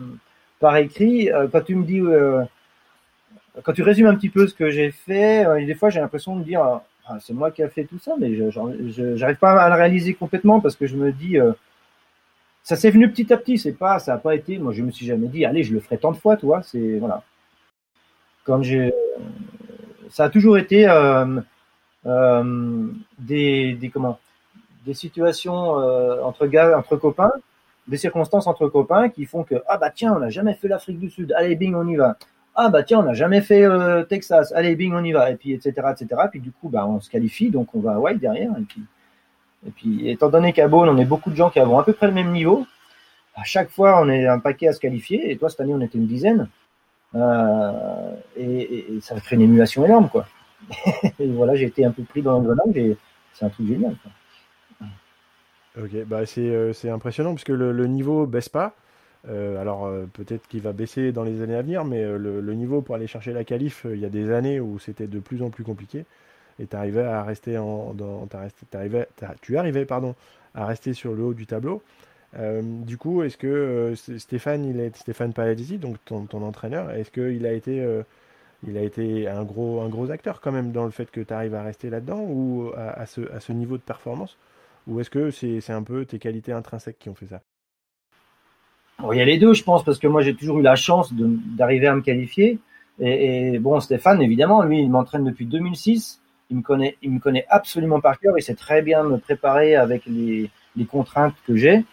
[0.59, 1.31] par écrit.
[1.31, 2.01] Euh, quand tu me dis
[3.63, 6.43] quand tu résumes un petit peu ce que j'ai fait, des fois j'ai l'impression de
[6.43, 6.81] dire
[7.19, 10.59] c'est moi qui a fait tout ça, mais je j'arrive pas à le réaliser complètement
[10.59, 11.53] parce que je me dis, euh,
[12.63, 14.91] ça s'est venu petit à petit, c'est pas, ça a pas été, moi je me
[14.91, 17.23] suis jamais dit, allez, je le ferai tant de fois, tu vois, c'est voilà.
[18.43, 18.93] Comme j'ai,
[20.09, 21.41] ça a toujours été euh, euh,
[22.05, 24.19] des, des comment,
[24.85, 25.53] des situations
[26.23, 27.31] entre gars, entre copains,
[27.87, 30.99] des circonstances entre copains qui font que ah bah tiens, on n'a jamais fait l'Afrique
[30.99, 32.17] du Sud, allez bing, on y va
[32.59, 35.35] ah bah tiens, on n'a jamais fait euh, Texas, allez bing, on y va, et
[35.35, 35.73] puis etc.
[35.91, 36.21] etc.
[36.31, 38.51] Puis du coup, bah, on se qualifie, donc on va à White derrière.
[38.57, 38.81] Et puis,
[39.67, 41.93] et puis étant donné qu'à Beaune, on est beaucoup de gens qui avons à peu
[41.93, 42.65] près le même niveau,
[43.35, 45.81] à chaque fois, on est un paquet à se qualifier, et toi, cette année, on
[45.81, 46.49] était une dizaine.
[47.13, 50.25] Euh, et, et, ça crée une émulation énorme, quoi.
[51.19, 52.97] et voilà, j'ai été un peu pris dans l'engrenage, et
[53.33, 53.95] c'est un truc génial.
[55.77, 58.75] Ok, bah c'est, euh, c'est impressionnant, puisque le, le niveau baisse pas.
[59.29, 62.81] Euh, alors euh, peut-être qu'il va baisser dans les années à venir, mais le, niveau
[62.81, 65.49] pour aller chercher la qualif, il y a des années où c'était de plus en
[65.49, 66.05] plus compliqué.
[66.59, 68.27] Et tu arrivais à rester en, dans,
[69.41, 70.15] tu arrivais pardon
[70.55, 71.83] à rester sur le haut du tableau.
[72.33, 77.45] du coup, est-ce que Stéphane, il est Stéphane Paladisi, donc ton, ton entraîneur, est-ce qu'il
[77.45, 77.85] a été
[78.65, 81.33] il a été un gros, un gros acteur quand même dans le fait que tu
[81.33, 84.37] arrives à rester là-dedans ou à, ce, à, ce, niveau de performance?
[84.87, 87.41] Ou est-ce que c'est un peu tes qualités intrinsèques qui ont fait ça?
[89.11, 91.13] Il y a les deux, je pense, parce que moi j'ai toujours eu la chance
[91.13, 92.59] d'arriver à me qualifier.
[92.99, 96.19] Et, bon, Stéphane, évidemment, lui, il m'entraîne depuis 2006.
[96.49, 98.33] Il me connaît, il me connaît absolument par cœur.
[98.37, 101.85] Il sait très bien me préparer avec les, les contraintes que j'ai.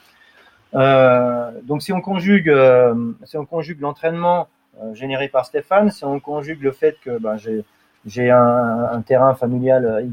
[0.74, 4.48] Euh, donc, si on conjugue, euh, si on conjugue l'entraînement
[4.92, 7.36] généré par Stéphane, si on conjugue le fait que ben,
[8.06, 10.06] j'ai un, terrain familial euh,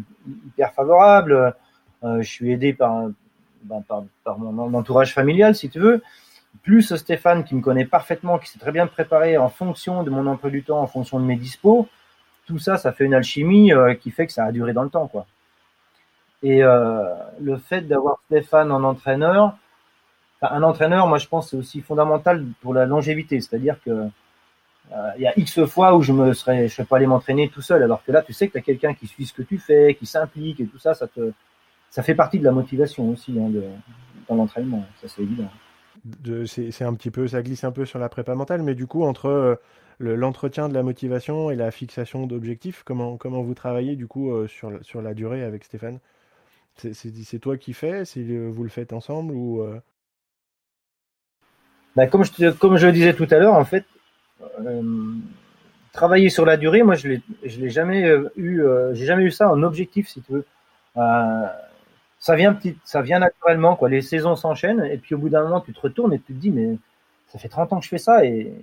[0.47, 1.56] hyper favorable,
[2.04, 3.08] je suis aidé par,
[3.63, 3.84] ben,
[4.38, 6.02] mon entourage familial, si tu veux
[6.63, 10.10] plus Stéphane qui me connaît parfaitement, qui sait très bien me préparer en fonction de
[10.10, 11.88] mon emploi du temps, en fonction de mes dispos,
[12.45, 14.89] tout ça, ça fait une alchimie euh, qui fait que ça a duré dans le
[14.89, 15.26] temps, quoi.
[16.43, 19.58] Et euh, le fait d'avoir Stéphane en entraîneur,
[20.41, 24.08] un entraîneur, moi je pense c'est aussi fondamental pour la longévité, c'est-à-dire que euh,
[25.17, 27.62] il y a X fois où je me serais, je serais pas allé m'entraîner tout
[27.62, 29.58] seul, alors que là, tu sais que tu as quelqu'un qui suit ce que tu
[29.58, 31.32] fais, qui s'implique et tout ça, ça te,
[31.89, 33.63] ça fait partie de la motivation aussi hein, de,
[34.27, 35.49] dans l'entraînement, ça c'est évident.
[36.45, 39.04] C'est un petit peu, ça glisse un peu sur la prépa mentale, mais du coup,
[39.04, 39.56] entre euh,
[39.99, 44.47] l'entretien de la motivation et la fixation d'objectifs, comment, comment vous travaillez du coup euh,
[44.47, 45.99] sur, sur la durée avec Stéphane?
[46.75, 49.62] C'est toi qui fais Si vous le faites ensemble ou
[51.95, 53.99] bah, comme, je comme je le disais tout à l'heure, en fait, euh,
[55.93, 60.08] travailler sur la durée, moi je l'ai jamais eu, j'ai jamais eu ça en objectif,
[60.08, 60.45] si tu veux
[62.21, 63.89] ça vient petit, ça vient naturellement quoi.
[63.89, 66.39] Les saisons s'enchaînent et puis au bout d'un moment tu te retournes et tu te
[66.39, 66.77] dis mais
[67.27, 68.54] ça fait 30 ans que je fais ça et,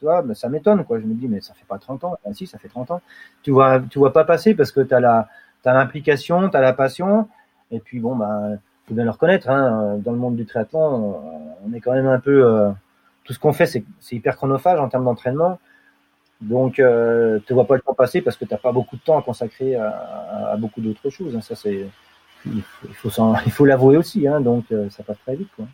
[0.00, 1.00] toi ben, ça m'étonne quoi.
[1.00, 2.16] Je me dis mais ça fait pas 30 ans.
[2.24, 3.02] Ben, si ça fait 30 ans.
[3.42, 5.28] Tu vois tu vois pas passer parce que tu la
[5.62, 7.28] t'as l'implication, tu as la passion
[7.72, 11.20] et puis bon ben faut bien le reconnaître hein, dans le monde du triathlon
[11.66, 12.70] on est quand même un peu euh,
[13.24, 15.58] tout ce qu'on fait c'est hyper chronophage en termes d'entraînement.
[16.40, 19.02] Donc, euh, tu vois pas le temps passer parce que tu n'as pas beaucoup de
[19.02, 21.36] temps à consacrer à, beaucoup d'autres choses.
[21.36, 21.42] Hein.
[21.42, 21.86] Ça, c'est
[22.46, 22.62] il
[22.94, 25.50] faut, l'avouer aussi, hein, donc euh, ça passe très vite.
[25.54, 25.66] Quoi.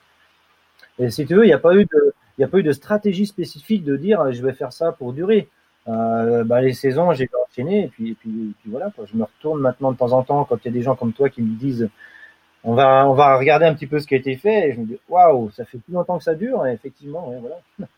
[0.98, 3.26] Et si tu veux, il n'y a pas eu de, a pas eu de stratégie
[3.26, 5.48] spécifique de dire je vais faire ça pour durer.
[5.86, 8.90] bah, les saisons, j'ai enchaîné et puis, et puis, voilà.
[9.04, 11.12] Je me retourne maintenant de temps en temps quand il y a des gens comme
[11.12, 11.88] toi qui me disent
[12.66, 14.80] on va, on va regarder un petit peu ce qui a été fait et je
[14.80, 17.56] me dis waouh, ça fait plus longtemps que ça dure et effectivement, voilà.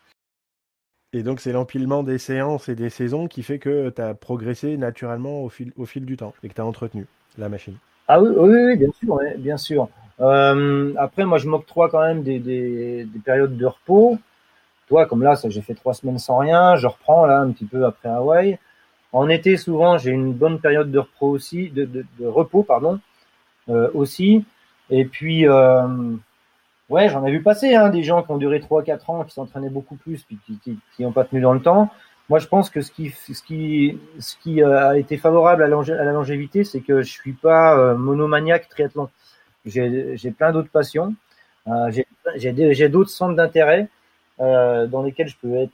[1.15, 4.77] Et donc, c'est l'empilement des séances et des saisons qui fait que tu as progressé
[4.77, 7.07] naturellement au fil, au fil du temps et que tu as entretenu
[7.39, 7.77] la machine.
[8.09, 9.89] Ah oui, oui, bien sûr, bien sûr.
[10.21, 14.19] Euh, après, moi, je m'octroie quand même des, des, des, périodes de repos.
[14.89, 16.77] Toi, comme là, j'ai fait trois semaines sans rien.
[16.77, 18.59] Je reprends là un petit peu après Hawaï.
[19.13, 23.01] En été, souvent, j'ai une bonne période de repos aussi, de, de, de repos, pardon,
[23.71, 24.45] euh, aussi.
[24.91, 26.17] Et puis, euh,
[26.89, 29.69] Ouais, j'en ai vu passer hein, des gens qui ont duré 3-4 ans, qui s'entraînaient
[29.69, 31.91] beaucoup plus, puis qui n'ont pas tenu dans le temps.
[32.31, 37.03] Moi, je pense que ce qui, euh, a été favorable à, la longévité, c'est que
[37.03, 39.11] je suis pas euh, monomaniaque triathlon.
[39.67, 41.15] J'ai plein d'autres passions.
[42.37, 43.89] J'ai d'autres centres d'intérêt
[44.39, 45.73] dans lesquels je peux être,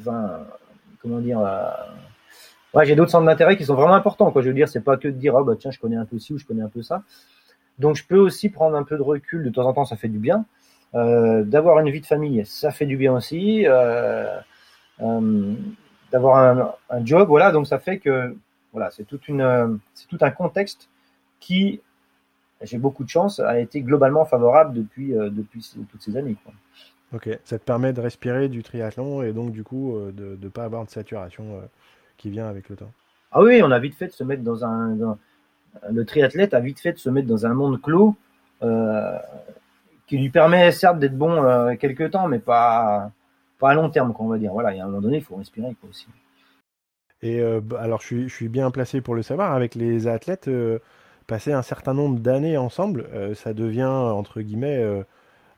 [0.00, 0.40] enfin,
[1.02, 1.68] comment dire, euh,
[2.84, 4.32] j'ai d'autres centres d'intérêt qui sont vraiment importants.
[4.34, 6.32] Je veux dire, c'est pas que de dire, oh, tiens, je connais un peu ci
[6.32, 7.02] ou je connais un peu ça.
[7.78, 10.08] Donc je peux aussi prendre un peu de recul, de temps en temps ça fait
[10.08, 10.44] du bien.
[10.94, 13.64] Euh, d'avoir une vie de famille, ça fait du bien aussi.
[13.66, 14.38] Euh,
[15.00, 15.54] euh,
[16.12, 18.36] d'avoir un, un, job, voilà, donc ça fait que
[18.72, 20.88] voilà, c'est toute une, c'est tout un contexte
[21.40, 21.80] qui,
[22.62, 26.36] j'ai beaucoup de chance, a été globalement favorable depuis, depuis toutes ces années.
[26.44, 26.52] Quoi.
[27.12, 30.64] Ok, ça te permet de respirer du triathlon et donc du coup de ne pas
[30.64, 31.60] avoir de saturation
[32.16, 32.92] qui vient avec le temps.
[33.32, 35.18] Ah oui, on a vite fait de se mettre dans un, dans,
[35.90, 38.16] le triathlète a vite fait de se mettre dans un monde clos
[38.62, 39.18] euh,
[40.06, 43.10] qui lui permet certes d'être bon euh, quelques temps, mais pas,
[43.58, 44.52] pas à long terme, qu'on va dire.
[44.52, 46.06] Voilà, et à un moment donné, il faut respirer aussi.
[47.22, 49.52] Et euh, alors, je suis, je suis, bien placé pour le savoir.
[49.52, 50.78] Avec les athlètes, euh,
[51.26, 54.84] passer un certain nombre d'années ensemble, ça devient, entre guillemets,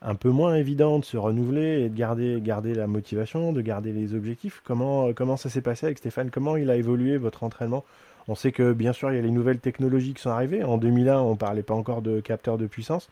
[0.01, 3.93] un peu moins évident de se renouveler et de garder, garder la motivation, de garder
[3.93, 4.63] les objectifs.
[4.65, 6.31] Comment, comment ça s'est passé avec Stéphane?
[6.31, 7.85] Comment il a évolué votre entraînement
[8.29, 10.65] on sait que bien sûr, il y a les nouvelles technologies qui sont arrivées.
[10.65, 13.09] En 2001, on ne parlait pas encore de capteurs de puissance.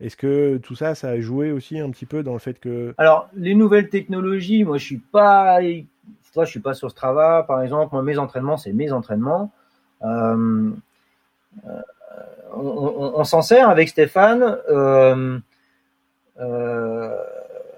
[0.00, 2.94] Est-ce que tout ça, ça a joué aussi un petit peu dans le fait que...
[2.96, 5.58] Alors, les nouvelles technologies, moi, je suis pas...
[6.32, 7.92] Toi, je suis pas sur Strava, par exemple.
[7.92, 9.52] Moi, mes entraînements, c'est mes entraînements.
[10.02, 10.70] Euh,
[11.66, 11.80] euh,
[12.54, 14.56] on, s'en sert avec Stéphane.
[14.68, 15.38] Euh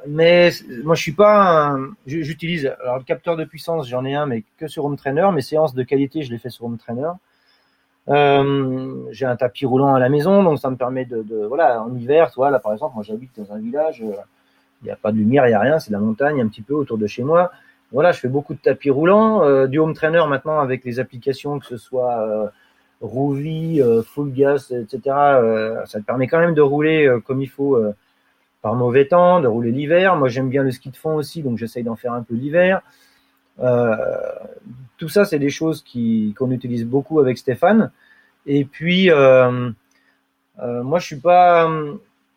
[0.06, 0.50] mais
[0.84, 4.66] moi je suis pas j'utilise alors le capteur de puissance j'en ai un mais que
[4.66, 5.28] sur Home Trainer.
[5.32, 7.10] Mes séances de qualité je les fais sur Home Trainer.
[8.08, 11.94] Euh, j'ai un tapis roulant à la maison donc ça me permet de, voilà en
[11.94, 14.16] hiver toi là par exemple moi j'habite dans un village euh,
[14.82, 16.62] il n'y a pas de lumière il n'y a rien c'est la montagne un petit
[16.62, 17.52] peu autour de chez moi.
[17.92, 21.60] Voilà je fais beaucoup de tapis roulants euh, du Home Trainer maintenant avec les applications
[21.60, 22.50] que ce soit
[23.02, 25.00] euh, Full Gas etc
[25.86, 27.76] ça te permet quand même de rouler comme il faut
[28.62, 30.16] par mauvais temps, de rouler l'hiver.
[30.16, 32.80] Moi, j'aime bien le ski de fond aussi, donc j'essaye d'en faire un peu l'hiver.
[33.58, 33.96] Euh,
[34.96, 37.90] tout ça, c'est des choses qui qu'on utilise beaucoup avec Stéphane.
[38.46, 39.70] Et puis, euh,
[40.60, 41.68] euh, moi, je suis pas,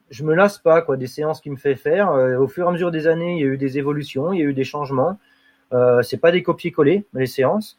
[0.10, 2.12] je me lasse pas quoi des séances qu'il me fait faire.
[2.12, 4.44] Au fur et à mesure des années, il y a eu des évolutions, il y
[4.44, 5.18] a eu des changements.
[5.74, 7.78] Euh, c'est pas des copier-coller les séances.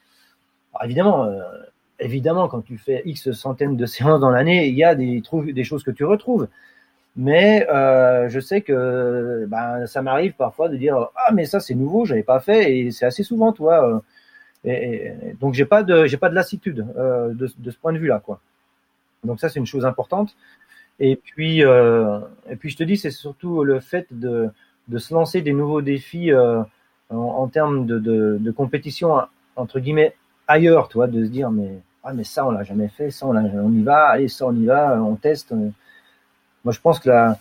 [1.98, 5.82] Évidemment, quand tu fais X centaines de séances dans l'année, il y a des choses
[5.82, 6.46] que tu retrouves.
[7.16, 11.74] Mais euh, je sais que ben, ça m'arrive parfois de dire ah mais ça c'est
[11.74, 14.02] nouveau, j'avais pas fait et c'est assez souvent toi.
[14.64, 17.98] Et, donc j'ai pas de j'ai pas de lassitude euh, de, de, ce point de
[17.98, 18.40] vue là quoi.
[19.24, 20.37] Donc ça c'est une chose importante.
[21.00, 24.50] Et puis euh, et puis je te dis c'est surtout le fait de
[24.88, 26.62] de se lancer des nouveaux défis euh,
[27.11, 29.20] en, termes de, de, de, compétition
[29.57, 30.14] entre guillemets
[30.48, 33.37] ailleurs, toi, de se dire mais ah mais ça on l'a jamais fait, ça on,
[33.37, 35.55] on y va, allez ça on y va, on teste.
[36.66, 37.38] Moi, je pense que la,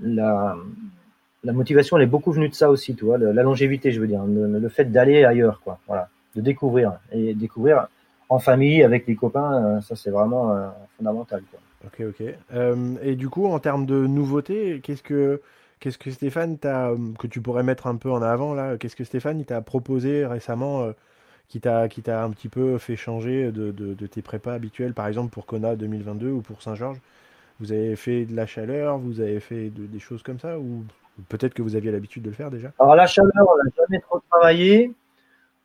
[0.00, 4.24] la, motivation, elle est beaucoup venue de ça aussi, tu la longévité, je veux dire,
[4.24, 7.88] le, fait d'aller ailleurs, quoi, voilà, de découvrir et découvrir
[8.30, 11.42] en famille avec les copains, ça c'est vraiment euh, fondamental.
[11.84, 12.26] Ok, ok.
[12.54, 15.42] Euh, et du coup, en termes de nouveautés, qu'est-ce que
[15.78, 19.04] qu'est-ce que Stéphane t'a que tu pourrais mettre un peu en avant là Qu'est-ce que
[19.04, 20.92] Stéphane t'a proposé récemment euh,
[21.48, 24.94] qui t'a qui t'a un petit peu fait changer de, de, de, tes prépas habituels,
[24.94, 27.02] par exemple pour Kona 2022 ou pour Saint-Georges?
[27.62, 30.84] Vous avez fait de la chaleur, vous avez fait de, des choses comme ça ou
[31.28, 32.72] peut-être que vous aviez l'habitude de le faire déjà?
[32.80, 34.92] Alors la chaleur, on n'a jamais trop travaillé.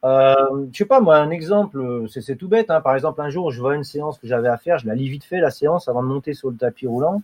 [0.04, 2.70] Euh, je sais pas, moi, un exemple, c'est tout bête.
[2.70, 2.82] Hein.
[2.82, 5.10] Par exemple, un jour, je vois une séance que j'avais à faire, je la lis
[5.10, 7.24] vite fait, la séance, avant de monter sur le tapis roulant.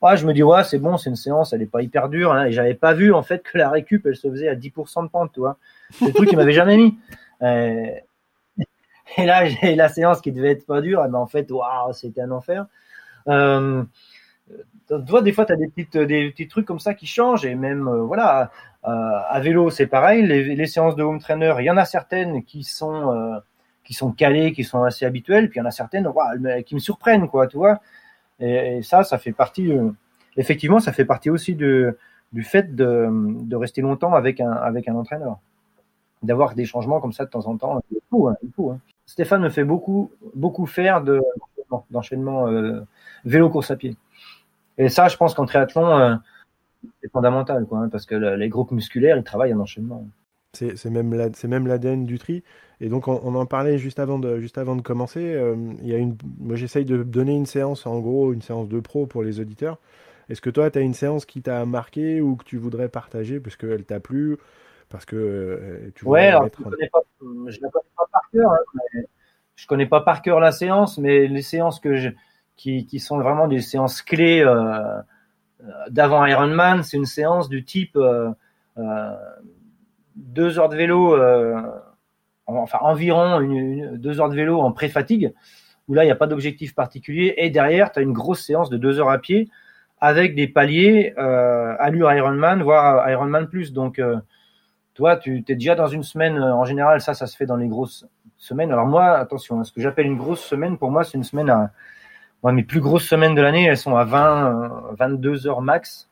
[0.00, 2.32] Ouais, je me dis, ouais, c'est bon, c'est une séance, elle n'est pas hyper dure.
[2.32, 2.46] Hein.
[2.46, 5.10] Et j'avais pas vu, en fait, que la récup, elle se faisait à 10% de
[5.10, 5.58] pente, tu vois.
[5.92, 6.96] C'est le truc qui m'avait jamais mis.
[7.42, 7.90] Euh...
[9.18, 11.92] Et là, j'ai la séance qui devait être pas dure, et ben, en fait, waouh,
[11.92, 12.66] c'était un enfer.
[13.28, 13.84] Euh,
[14.88, 17.44] tu vois, des fois, tu as des, petites, des petits trucs comme ça qui changent.
[17.44, 18.50] Et même, voilà,
[18.82, 20.26] à vélo, c'est pareil.
[20.26, 23.40] Les, séances de home trainer, il y en a certaines qui sont,
[23.84, 25.50] qui sont calées, qui sont assez habituelles.
[25.50, 26.10] Puis il y en a certaines
[26.64, 27.80] qui me surprennent, quoi, tu vois.
[28.40, 29.72] Et, ça, ça fait partie,
[30.36, 31.98] effectivement, ça fait partie aussi de,
[32.32, 35.38] du fait de, de rester longtemps avec un, avec un entraîneur
[36.22, 37.80] d'avoir des changements comme ça de temps en temps.
[37.90, 38.80] Il faut, hein, il faut hein.
[39.06, 41.22] Stéphane me fait beaucoup, beaucoup faire de,
[41.90, 42.80] d'enchaînement euh,
[43.24, 43.96] vélo course à pied.
[44.76, 46.14] Et ça, je pense qu'en triathlon, euh,
[47.02, 50.06] c'est fondamental, quoi, hein, parce que les groupes musculaires, ils travaillent en enchaînement.
[50.54, 52.42] C'est, même, la, c'est même l'ADN du tri.
[52.80, 55.34] Et donc, on, en parlait juste avant de, juste avant de commencer.
[55.34, 58.68] Euh, il y a une, moi, j'essaye de donner une séance, en gros, une séance
[58.68, 59.78] de pro pour les auditeurs.
[60.28, 63.40] Est-ce que toi, tu as une séance qui t'a marqué ou que tu voudrais partager
[63.40, 64.36] parce qu'elle t'a plu
[64.88, 67.02] parce que euh, tu ouais, alors, je ne connais pas,
[68.10, 68.50] par cœur.
[68.50, 69.00] Hein,
[69.58, 72.14] je connais pas par cœur la séance, mais les séances que
[72.56, 75.02] qui, qui sont vraiment des séances clés euh,
[75.90, 78.30] d'avant Ironman, c'est une séance du type euh,
[78.78, 79.14] euh
[80.14, 81.62] deux heures de vélo, euh,
[82.46, 85.32] enfin environ une, deux heures de vélo en pré-fatigue,
[85.86, 88.68] où là il n'y a pas d'objectif particulier, et derrière tu as une grosse séance
[88.68, 89.48] de deux heures à pied
[90.00, 93.72] avec des paliers euh, allure Ironman, voire Ironman plus.
[93.72, 94.00] Donc
[94.98, 97.56] toi, tu es déjà dans une semaine, euh, en général, ça, ça se fait dans
[97.56, 98.04] les grosses
[98.38, 98.72] semaines.
[98.72, 101.50] Alors moi, attention, hein, ce que j'appelle une grosse semaine, pour moi, c'est une semaine
[101.50, 101.70] à...
[102.42, 106.08] Moi, mes plus grosses semaines de l'année, elles sont à 20, 22 euh, heures max,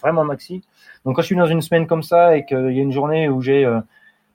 [0.00, 0.62] vraiment maxi.
[1.04, 3.28] Donc quand je suis dans une semaine comme ça et qu'il y a une journée
[3.28, 3.80] où j'ai euh,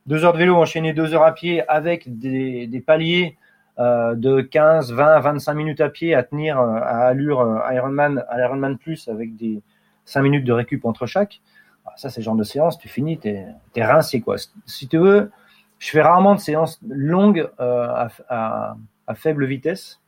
[0.05, 3.37] deux heures de vélo enchaîné deux heures à pied avec des, paliers
[3.77, 9.09] de 15, 20, 25 minutes à pied à tenir à allure Ironman, à Ironman plus
[9.09, 9.61] avec des
[10.05, 11.41] 5 minutes de récup entre chaque,
[11.87, 14.19] bah, ça, c'est le genre de séance, tu finis, tu es, rincé.
[14.19, 14.35] Quoi.
[14.65, 15.31] Si tu veux,
[15.79, 18.75] je fais rarement de séances longues euh, à,
[19.15, 20.01] faible vitesse.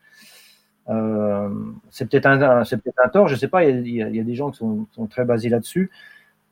[0.90, 1.50] Euh,
[1.92, 3.64] c'est peut-être un, tort, je sais pas.
[3.64, 5.92] Il y, a, des gens qui sont, très basés là-dessus.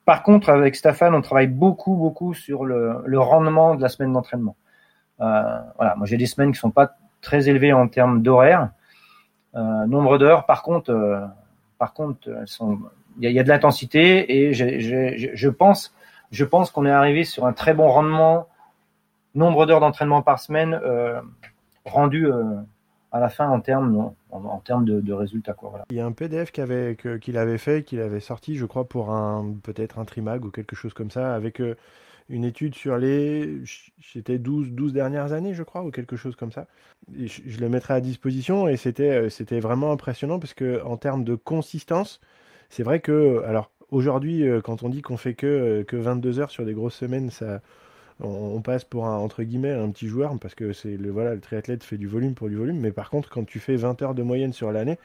[0.04, 4.56] Par contre, avec Stéphane, on travaille beaucoup, beaucoup sur le, rendement de la semaine d'entraînement.
[5.20, 8.70] Euh, voilà, moi j'ai des semaines qui sont pas très élevées en termes d'horaire,
[9.54, 10.46] nombre d'heures.
[10.46, 11.28] Par contre,
[11.78, 12.28] par contre,
[13.20, 15.92] il y, a de l'intensité et je pense,
[16.30, 18.46] je pense qu'on est arrivé sur un très bon rendement,
[19.38, 21.20] nombre d'heures d'entraînement par semaine euh,
[21.84, 22.42] rendu euh,
[23.12, 25.72] à la fin en termes en, termes de, résultats quoi.
[25.90, 29.54] Il y a un PDF qu'il avait fait, qu'il avait sorti, je crois pour un
[29.62, 31.76] peut-être un Trimag ou quelque chose comme ça, avec euh,
[32.28, 33.62] une étude sur les
[34.02, 36.66] c'était 12 12 dernières années, je crois, ou quelque chose comme ça.
[37.16, 41.24] je, je, le mettrai à disposition et c'était c'était vraiment impressionnant parce que en termes
[41.24, 42.20] de consistance
[42.70, 46.66] c'est vrai que, alors aujourd'hui, quand on dit qu'on fait que, que 22 heures sur
[46.66, 47.62] des grosses semaines, ça,
[48.20, 51.40] on, passe pour un, entre guillemets, un petit joueur, parce que c'est le, voilà, le
[51.40, 52.80] triathlète fait du volume pour du volume.
[52.80, 54.98] Mais par contre, quand tu fais 20 heures de moyenne sur l'année,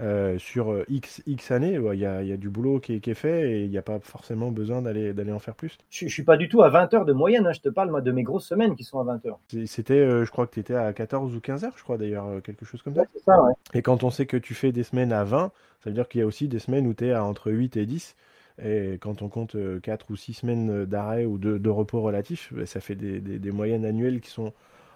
[0.00, 3.10] euh, sur X, X années, il y, a, y, a, du boulot qui est, qui
[3.10, 5.78] est fait et il n'y a pas forcément besoin d'aller en faire plus.
[5.88, 7.52] Je ne suis pas du tout à 20 heures de moyenne, hein.
[7.52, 9.38] je te parle moi, de mes grosses semaines qui sont à 20 heures.
[9.66, 12.64] C'était, je crois que tu étais à 14 ou 15 heures, je crois d'ailleurs, quelque
[12.64, 13.04] chose comme ça.
[13.24, 13.52] ça ouais.
[13.72, 15.52] Et quand on sait que tu fais des semaines à 20,
[15.84, 17.76] ça veut dire qu'il y a aussi des semaines où tu es à entre 8
[17.76, 18.16] et 10.
[18.62, 22.80] Et quand on compte 4 ou 6 semaines d'arrêt ou de, repos relatif, bah, ça
[22.80, 24.52] fait des, moyennes annuelles qui sont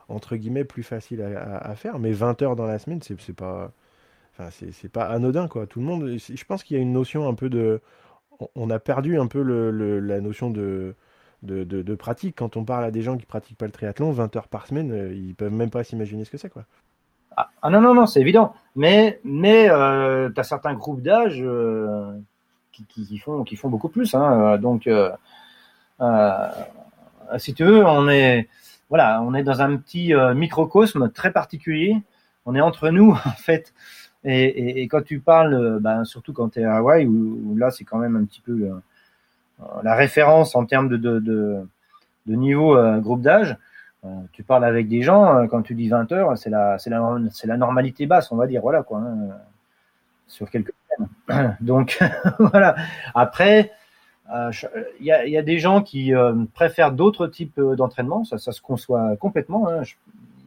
[0.08, 1.98] entre guillemets plus faciles à, faire.
[1.98, 3.72] Mais 20 heures dans la semaine, c'est pas,
[4.38, 4.50] enfin,
[4.92, 5.66] pas anodin quoi.
[5.66, 7.80] Tout le monde, je pense qu'il y a une notion un peu de,
[8.54, 10.94] on a perdu un peu le, la notion de,
[11.42, 12.36] de, pratique.
[12.36, 14.92] Quand on parle à des gens qui pratiquent pas le triathlon, 20 heures par semaine,
[14.92, 16.64] euh, ils peuvent même pas s'imaginer ce que c'est quoi.
[17.36, 18.54] Ah, ah, non, non, non, c'est évident.
[18.74, 22.12] Mais, mais euh, tu as certains groupes d'âge euh,
[22.86, 24.14] qui, font, qui font beaucoup plus.
[24.14, 24.58] Hein.
[24.58, 25.10] Donc, euh,
[26.00, 26.48] euh,
[27.38, 28.48] si tu veux, on est,
[28.88, 31.96] voilà, on est dans un petit euh, microcosme très particulier.
[32.46, 33.72] On est entre nous, en fait.
[34.24, 37.98] Et, quand tu parles, ben, surtout quand tu es à Hawaï, où, là, c'est quand
[37.98, 38.68] même un petit peu
[39.82, 41.20] la référence en termes de, de,
[42.26, 43.56] de, niveau groupe d'âge.
[44.04, 46.90] Euh, tu parles avec des gens, euh, quand tu dis 20 heures, c'est la, c'est
[46.90, 49.16] la, c'est la normalité basse, on va dire, voilà quoi, hein,
[50.28, 50.72] sur quelques
[51.60, 51.98] Donc
[52.38, 52.76] voilà.
[53.14, 53.72] Après,
[54.34, 54.50] euh,
[55.00, 56.12] il y, a, des gens qui
[56.54, 59.68] préfèrent d'autres types d'entraînement, ça, se conçoit complètement.
[59.68, 59.82] Hein.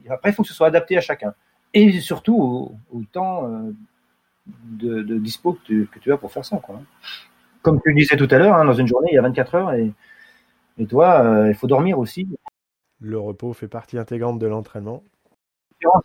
[0.08, 1.34] après, il faut que ce soit adapté à chacun.
[1.74, 3.50] Et surtout au, temps
[4.46, 6.60] de, dispo que tu, as pour faire ça.
[7.62, 9.54] Comme tu le disais tout à l'heure, hein, dans une journée, il y a 24
[9.56, 12.28] heures et toi, il faut dormir aussi
[13.02, 15.02] le repos fait partie intégrante de l'entraînement.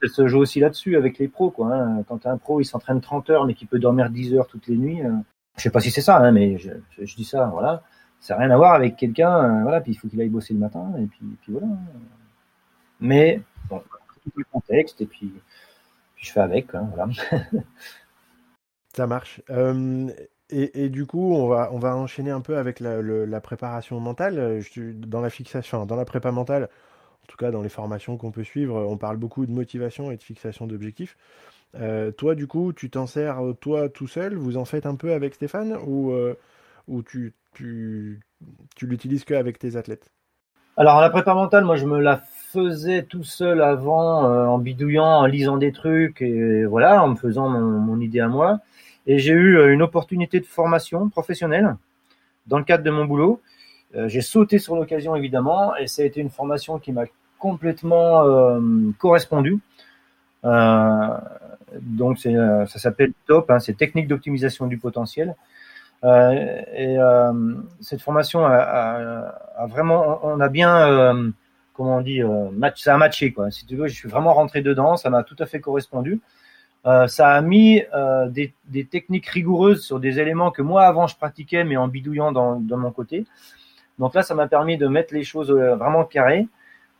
[0.02, 1.52] Elle se joue aussi là-dessus avec les pros.
[1.52, 2.04] Quoi, hein.
[2.08, 4.78] Quand un pro, il s'entraîne 30 heures, mais qui peut dormir 10 heures toutes les
[4.78, 5.12] nuits, euh,
[5.58, 6.72] je sais pas si c'est ça, hein, mais je,
[7.16, 7.84] dis ça, voilà.
[8.20, 10.54] Ça n'a rien à voir avec quelqu'un, euh, voilà, puis il faut qu'il aille bosser
[10.54, 11.68] le matin, et puis, voilà.
[13.00, 13.82] Mais, bon,
[14.24, 15.32] tout le contexte, et puis,
[16.16, 16.90] je fais avec, hein.
[18.96, 19.42] Ça marche.
[20.50, 24.62] Et, du coup, on va, on va enchaîner un peu avec la, préparation mentale.
[24.96, 26.70] dans la fixation, dans la prépa mentale,
[27.28, 30.18] en tout cas dans les formations qu'on peut suivre, on parle beaucoup de motivation et
[30.18, 31.18] de fixation d'objectifs.
[31.76, 34.36] Euh, toi, du coup, tu t'en sers toi tout seul?
[34.36, 36.14] Vous en faites un peu avec Stéphane ou,
[36.88, 38.22] ou tu, tu,
[38.76, 40.10] tu l'utilises que avec tes athlètes?
[40.80, 45.08] Alors, la prépa mentale, moi, je me la faisais tout seul avant, euh, en bidouillant,
[45.08, 48.60] en lisant des trucs, et voilà, en me faisant mon, idée à moi.
[49.08, 51.76] Et j'ai eu euh, une opportunité de formation professionnelle
[52.46, 53.42] dans le cadre de mon boulot.
[53.96, 57.06] Euh, j'ai sauté sur l'occasion, évidemment, et ça a été une formation qui m'a
[57.40, 58.24] complètement
[58.98, 59.60] correspondu.
[60.44, 65.36] donc, ça s'appelle TOP, hein, c'est Technique d'optimisation du potentiel.
[66.04, 71.30] Euh, et euh, cette formation a, vraiment, on a bien, euh,
[71.74, 72.22] comment on dit,
[72.76, 73.52] ça a matché quoi.
[73.52, 76.22] Si tu veux, je suis vraiment rentré dedans, ça m'a tout à fait correspondu.
[76.84, 77.82] ça a mis
[78.30, 82.32] des, des, techniques rigoureuses sur des éléments que moi avant je pratiquais, mais en bidouillant
[82.32, 83.26] dans, dans mon côté.
[84.00, 86.48] Donc là, ça m'a permis de mettre les choses vraiment carrées.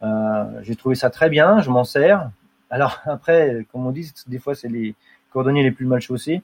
[0.04, 2.30] Euh, j'ai trouvé ça très bien, je m'en sers.
[2.70, 4.96] Alors après, comme on dit, des fois c'est les
[5.32, 6.42] cordonniers les plus mal chaussés.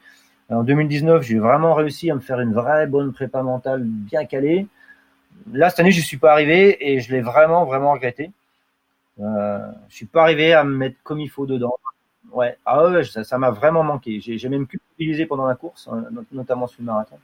[0.49, 4.67] En 2019, j'ai vraiment réussi à me faire une vraie bonne prépa mentale bien calée.
[5.51, 8.31] Là, cette année, je suis pas arrivé et je l'ai vraiment, vraiment regretté.
[9.19, 11.75] Euh, je suis pas arrivé à me mettre comme il faut dedans.
[12.31, 14.19] Ouais, ah ouais, ça m'a vraiment manqué.
[14.19, 17.17] J'ai même utilisé pendant la course, hein, notamment sur le marathon.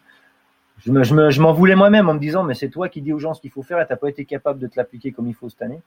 [0.86, 3.20] Je m'en me, je voulais moi-même en me disant, mais c'est toi qui dis aux
[3.20, 5.34] gens ce qu'il faut faire et t'as pas été capable de te l'appliquer comme il
[5.34, 5.82] faut cette année.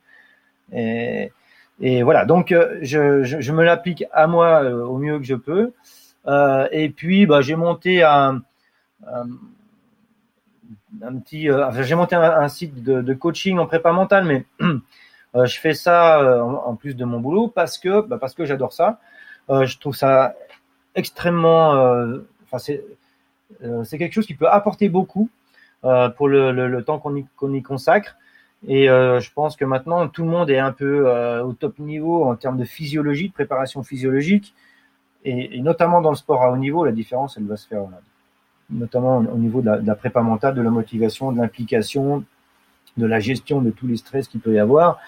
[1.80, 5.34] Et, voilà, donc euh, je, je, me l'applique à moi euh, au mieux que je
[5.34, 5.72] peux.
[6.28, 8.42] Euh, et puis, bah, j'ai monté un,
[9.06, 9.26] un,
[11.18, 14.46] petit, euh, j'ai monté un, site de, coaching en prépa mentale, mais
[15.34, 19.00] je fais ça en, plus de mon boulot parce que, bah, parce que j'adore ça.
[19.48, 20.36] je trouve ça
[20.94, 21.70] extrêmement,
[22.44, 22.84] enfin c'est,
[23.84, 25.28] c'est quelque chose qui peut apporter beaucoup
[25.82, 28.16] pour le, temps qu'on y, consacre.
[28.66, 31.78] Et euh, je pense que maintenant, tout le monde est un peu euh, au top
[31.78, 34.54] niveau en termes de physiologie, de préparation physiologique.
[35.24, 37.82] Et, notamment dans le sport à haut niveau, la différence, elle va se faire
[38.70, 42.24] notamment au niveau de la, de prépa mentale, de la motivation, de l'implication,
[42.96, 44.98] de la gestion de tous les stress qu'il peut y avoir.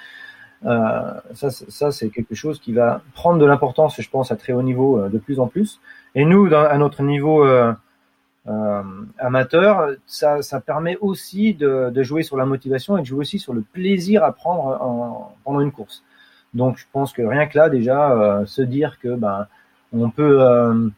[0.66, 4.52] Euh, ça, ça c'est quelque chose qui va prendre de l'importance, je pense, à très
[4.52, 5.80] haut niveau euh, de plus en plus.
[6.14, 7.44] Et nous, à notre niveau
[8.46, 8.82] euh, euh,
[9.18, 13.52] amateur, ça, ça permet aussi de, jouer sur la motivation et de jouer aussi sur
[13.54, 16.04] le plaisir à prendre en, pendant une course.
[16.52, 19.46] Donc, je pense que rien que là, déjà, se dire que ben,
[19.94, 20.88] on peut, euh,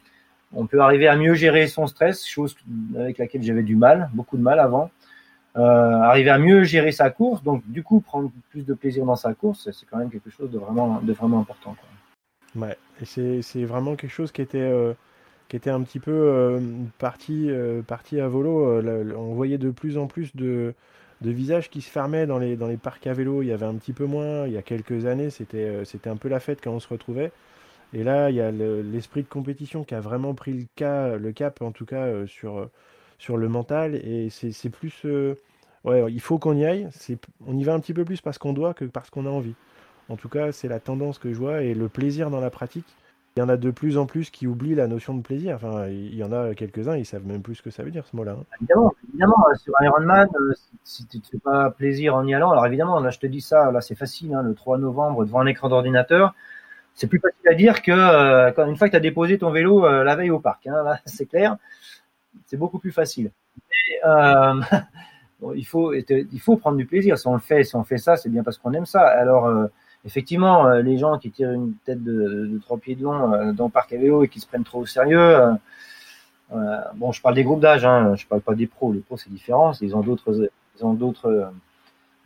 [0.52, 2.56] on peut arriver à mieux gérer son stress, chose
[2.96, 4.90] avec laquelle j'avais du mal, beaucoup de mal avant.
[5.56, 9.16] Euh, arriver à mieux gérer sa course, donc du coup prendre plus de plaisir dans
[9.16, 11.74] sa course, c'est quand même quelque chose de vraiment, de vraiment important.
[12.54, 12.66] Quoi.
[12.66, 14.92] Ouais, et c'est vraiment quelque chose qui était, euh,
[15.48, 16.60] qui était un petit peu euh,
[16.98, 18.66] parti, euh, parti à volo.
[18.66, 20.74] Euh, on voyait de plus en plus de,
[21.20, 23.42] de visages qui se fermaient dans les, dans les parcs à vélo.
[23.42, 24.46] Il y avait un petit peu moins.
[24.46, 27.32] Il y a quelques années, c'était c'était un peu la fête quand on se retrouvait.
[27.92, 31.32] Et là, il y a l'esprit de compétition qui a vraiment pris le, cas, le
[31.32, 32.70] cap, en tout cas, euh, sur, euh,
[33.18, 33.94] sur le mental.
[33.94, 35.02] Et c'est plus.
[35.04, 35.36] Euh,
[35.84, 36.88] ouais, il faut qu'on y aille.
[37.46, 39.54] On y va un petit peu plus parce qu'on doit que parce qu'on a envie.
[40.08, 41.62] En tout cas, c'est la tendance que je vois.
[41.62, 42.86] Et le plaisir dans la pratique,
[43.36, 45.56] il y en a de plus en plus qui oublient la notion de plaisir.
[45.56, 48.06] Enfin, il y en a quelques-uns, ils savent même plus ce que ça veut dire
[48.06, 48.32] ce mot-là.
[48.32, 48.44] Hein.
[48.60, 50.28] Évidemment, évidemment, sur Ironman,
[50.84, 53.42] si tu ne fais pas plaisir en y allant, alors évidemment, là je te dis
[53.42, 56.34] ça, là c'est facile, hein, le 3 novembre devant un écran d'ordinateur,
[56.94, 59.84] c'est plus facile à dire que euh, une fois que tu as déposé ton vélo
[59.84, 60.66] euh, la veille au parc.
[60.66, 61.58] Hein, là, c'est clair,
[62.46, 63.30] c'est beaucoup plus facile.
[64.06, 64.62] Euh,
[65.54, 67.18] il faut il faut prendre du plaisir.
[67.18, 69.06] Si on le fait, si on fait ça, c'est bien parce qu'on aime ça.
[69.06, 69.66] Alors euh,
[70.06, 73.66] effectivement, euh, les gens qui tirent une tête de, de trois pieds de long dans
[73.66, 75.36] le parc à vélo et qui se prennent trop au sérieux.
[76.94, 78.92] bon, je parle des groupes d'âge, hein, je parle pas des pros.
[78.92, 80.02] Les pros c'est différent, ils ont
[80.94, 81.52] d'autres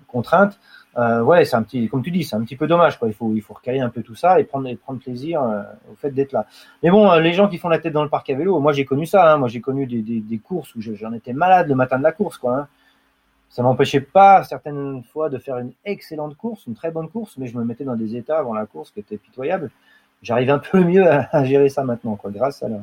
[0.07, 0.59] contraintes
[0.99, 2.99] euh, ouais, c'est un petit, comme tu dis, c'est un petit peu dommage.
[2.99, 3.09] Quoi.
[3.09, 5.63] Il faut, recaler un peu tout ça et prendre, et prendre plaisir euh,
[5.93, 6.47] au fait d'être là.
[6.83, 8.73] Mais bon, euh, les gens qui font la tête dans le parc à vélo, moi
[8.73, 9.33] j'ai connu ça.
[9.33, 9.39] Hein.
[9.39, 12.39] Moi j'ai connu des, courses où j'en étais malade le matin de la course.
[12.39, 12.69] Quoi, hein.
[13.51, 17.47] Ça m'empêchait pas certaines fois de faire une excellente course, une très bonne course, mais
[17.47, 19.71] je me mettais dans des états avant la course qui étaient pitoyables.
[20.23, 22.79] J'arrive un peu mieux à, à, gérer ça maintenant, quoi, grâce à la,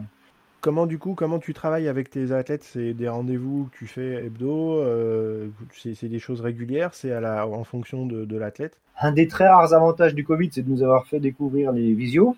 [0.60, 2.64] Comment du coup, comment tu travailles avec tes athlètes?
[2.64, 7.64] C'est des rendez-vous que tu fais hebdo euh, C'est des choses régulières C'est la, en
[7.64, 8.80] fonction de, de l'athlète?
[9.00, 12.36] Un des très rares avantages du Covid, c'est de nous avoir fait découvrir les visios.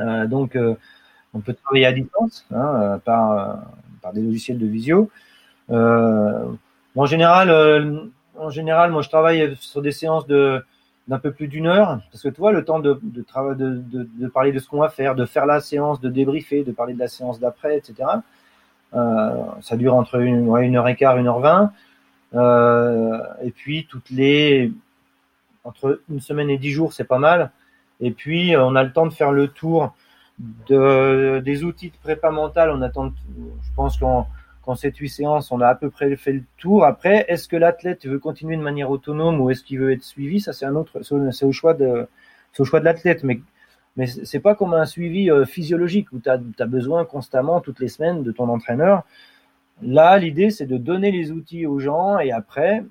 [0.00, 0.74] Euh, donc, euh,
[1.34, 3.64] on peut travailler à distance hein, par,
[4.00, 5.10] par des logiciels de visio.
[5.70, 6.46] Euh,
[6.96, 10.64] en général, en général, moi, je travaille sur des séances de
[11.08, 14.68] d'un peu plus d'une heure, parce que toi, le temps de, de, parler de ce
[14.68, 17.76] qu'on va faire, de faire la séance, de débriefer, de parler de la séance d'après,
[17.76, 18.08] etc.
[18.94, 21.72] Euh, ça dure entre une, une heure et quart, une heure vingt.
[22.34, 24.72] Euh, et puis toutes les
[25.64, 27.50] entre une semaine et dix jours, c'est pas mal.
[28.00, 29.94] Et puis on a le temps de faire le tour
[30.68, 32.70] de, des outils de prépa mentale.
[32.70, 34.28] On attend, je pense qu'en
[34.62, 36.84] qu'en cette huit séances, on a à peu près fait le tour.
[36.84, 40.40] Après, est-ce que l'athlète veut continuer de manière autonome ou est-ce qu'il veut être suivi?
[40.40, 42.06] Ça, c'est un autre, c'est au choix de,
[42.52, 43.24] c'est au choix de l'athlète.
[43.24, 43.40] Mais
[43.96, 47.88] mais c'est pas comme un suivi euh, physiologique où tu as, besoin constamment toutes les
[47.88, 49.02] semaines de ton entraîneur.
[49.82, 52.84] Là, l'idée, c'est de donner les outils aux gens et après,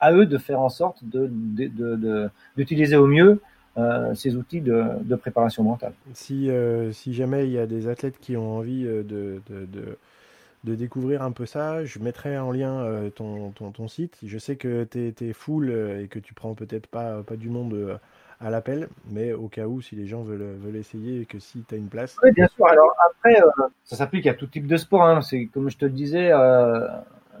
[0.00, 3.40] à eux de faire en sorte d'utiliser de, de, au mieux
[3.78, 5.94] euh, ces outils de, préparation mentale.
[6.12, 9.40] Si, euh, si jamais il y a des athlètes qui ont envie de,
[10.64, 14.18] de, découvrir un peu ça, je mettrai en lien euh, ton, ton, ton, site.
[14.24, 17.48] Je sais que tu es, es, full et que tu prends peut-être pas, pas du
[17.48, 17.98] monde
[18.44, 21.62] à l'appel, mais au cas où, si les gens veulent, veulent essayer et que si
[21.62, 22.16] tu as une place.
[22.22, 22.66] Oui, bien sûr.
[22.66, 25.04] Alors après, euh, ça s'applique à tout type de sport.
[25.04, 25.20] Hein.
[25.20, 26.86] C'est comme je te le disais, euh,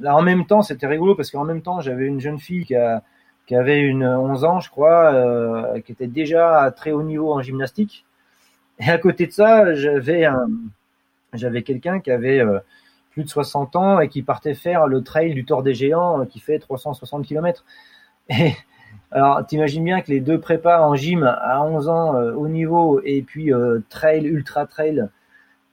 [0.00, 2.76] là en même temps, c'était rigolo parce qu'en même temps, j'avais une jeune fille qui,
[2.76, 3.02] a,
[3.46, 7.32] qui avait une 11 ans, je crois, euh, qui était déjà à très haut niveau
[7.32, 8.06] en gymnastique.
[8.78, 10.48] Et à côté de ça, j'avais un,
[11.34, 12.60] j'avais quelqu'un qui avait euh,
[13.12, 16.24] plus de 60 ans et qui partait faire le trail du Tour des Géants euh,
[16.24, 17.64] qui fait 360 km.
[19.10, 23.00] Alors, t'imagines bien que les deux prépas en gym à 11 ans euh, au niveau
[23.04, 25.08] et puis euh, trail, ultra trail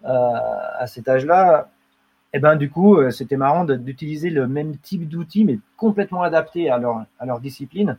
[0.06, 1.68] à cet âge-là,
[2.32, 6.78] eh ben du coup, c'était marrant d'utiliser le même type d'outils, mais complètement adapté à
[6.78, 7.98] leur, discipline.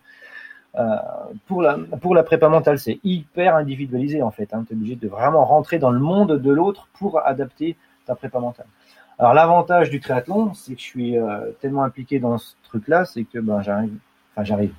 [1.46, 4.54] Pour, la, pour prépa mentale, c'est hyper individualisé en fait.
[4.54, 4.64] Hein.
[4.66, 7.76] Tu es obligé de vraiment rentrer dans le monde de l'autre pour adapter
[8.06, 8.66] ta prépa mentale.
[9.20, 13.24] Alors l'avantage du triathlon, c'est que je suis euh, tellement impliqué dans ce truc-là, c'est
[13.24, 13.94] que ben j'arrive,
[14.32, 14.72] enfin j'arrive,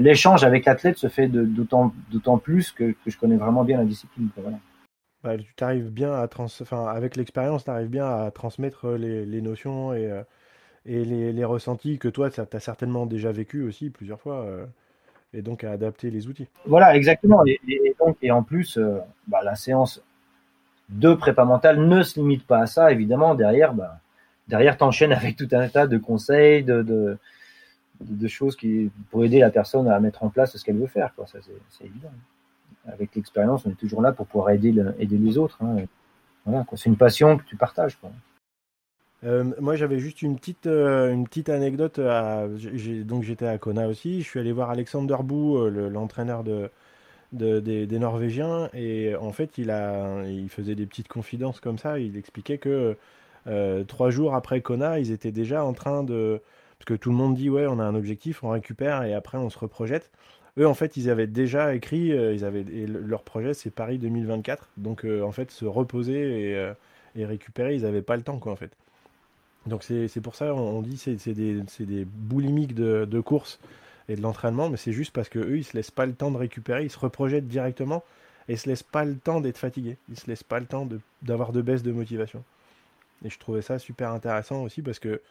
[0.00, 4.30] l'échange avec l'athlète se fait d'autant plus que, que, je connais vraiment bien la discipline.
[4.36, 4.58] Voilà.
[5.22, 9.24] Bah, tu arrives bien à trans enfin, avec l'expérience, tu arrives bien à transmettre les,
[9.24, 10.24] les notions et, euh,
[10.86, 14.66] et les, les, ressentis que toi, tu as certainement déjà vécu aussi plusieurs fois, euh,
[15.32, 16.48] et donc à adapter les outils.
[16.66, 17.46] Voilà, exactement.
[17.46, 20.02] Et, et donc, et en plus, euh, bah, la séance
[20.88, 23.34] de prépa mentale ne se limite pas à ça, évidemment.
[23.34, 23.98] Derrière, bah,
[24.48, 26.82] derrière, t'enchaînes avec tout un tas de conseils, de,
[28.00, 31.14] de, choses qui pour aider la personne à mettre en place ce qu'elle veut faire.
[31.14, 31.26] Quoi.
[31.26, 31.38] Ça,
[31.70, 32.12] c'est évident.
[32.86, 35.58] Avec l'expérience, on est toujours là pour pouvoir aider, aider les autres.
[35.62, 35.84] Hein.
[36.44, 37.96] Voilà, c'est une passion que tu partages.
[37.96, 38.10] Quoi.
[39.24, 41.98] Euh, moi, j'avais juste une petite, euh, une petite anecdote.
[41.98, 44.20] Donc, j'étais à Kona aussi.
[44.22, 46.70] Je suis allé voir Alexander Bou, euh, l'entraîneur de,
[47.34, 48.70] de, des, Norvégiens.
[48.74, 51.98] Et en fait, il, a, il faisait des petites confidences comme ça.
[51.98, 52.96] Il expliquait que
[53.46, 56.40] euh, trois jours après Kona, ils étaient déjà en train de,
[56.78, 59.38] parce que tout le monde dit, ouais, on a un objectif, on récupère et après
[59.38, 60.10] on se reprojette.
[60.58, 63.98] Eux, en fait, ils avaient déjà écrit, euh, ils avaient, et leur projet, c'est Paris
[63.98, 64.68] 2024.
[64.76, 66.52] Donc, euh, en fait, se reposer
[67.16, 68.70] et, récupérer, ils n'avaient pas le temps, quoi, en fait.
[69.66, 73.58] Donc, c'est pour ça, on, on dit, c'est des, des boulimiques de, de course
[74.08, 76.30] et de l'entraînement, mais c'est juste parce que eux, ils se laissent pas le temps
[76.30, 78.04] de récupérer, ils se reprojettent directement
[78.48, 79.96] et ils se laissent pas le temps d'être fatigués.
[80.10, 80.86] Ils se laissent pas le temps
[81.22, 82.44] d'avoir de, de baisse de motivation.
[83.24, 85.22] Et je trouvais ça super intéressant aussi parce que,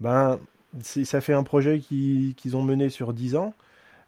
[0.00, 0.40] ben,
[0.80, 3.54] ça fait un projet qu'ils ont mené sur 10 ans.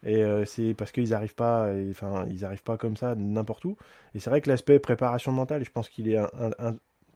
[0.04, 3.76] Et euh, c'est parce qu'ils n'arrivent pas, enfin, ils arrivent pas comme ça n'importe où.
[4.14, 6.18] Et c'est vrai que l'aspect préparation mentale, je pense qu'il est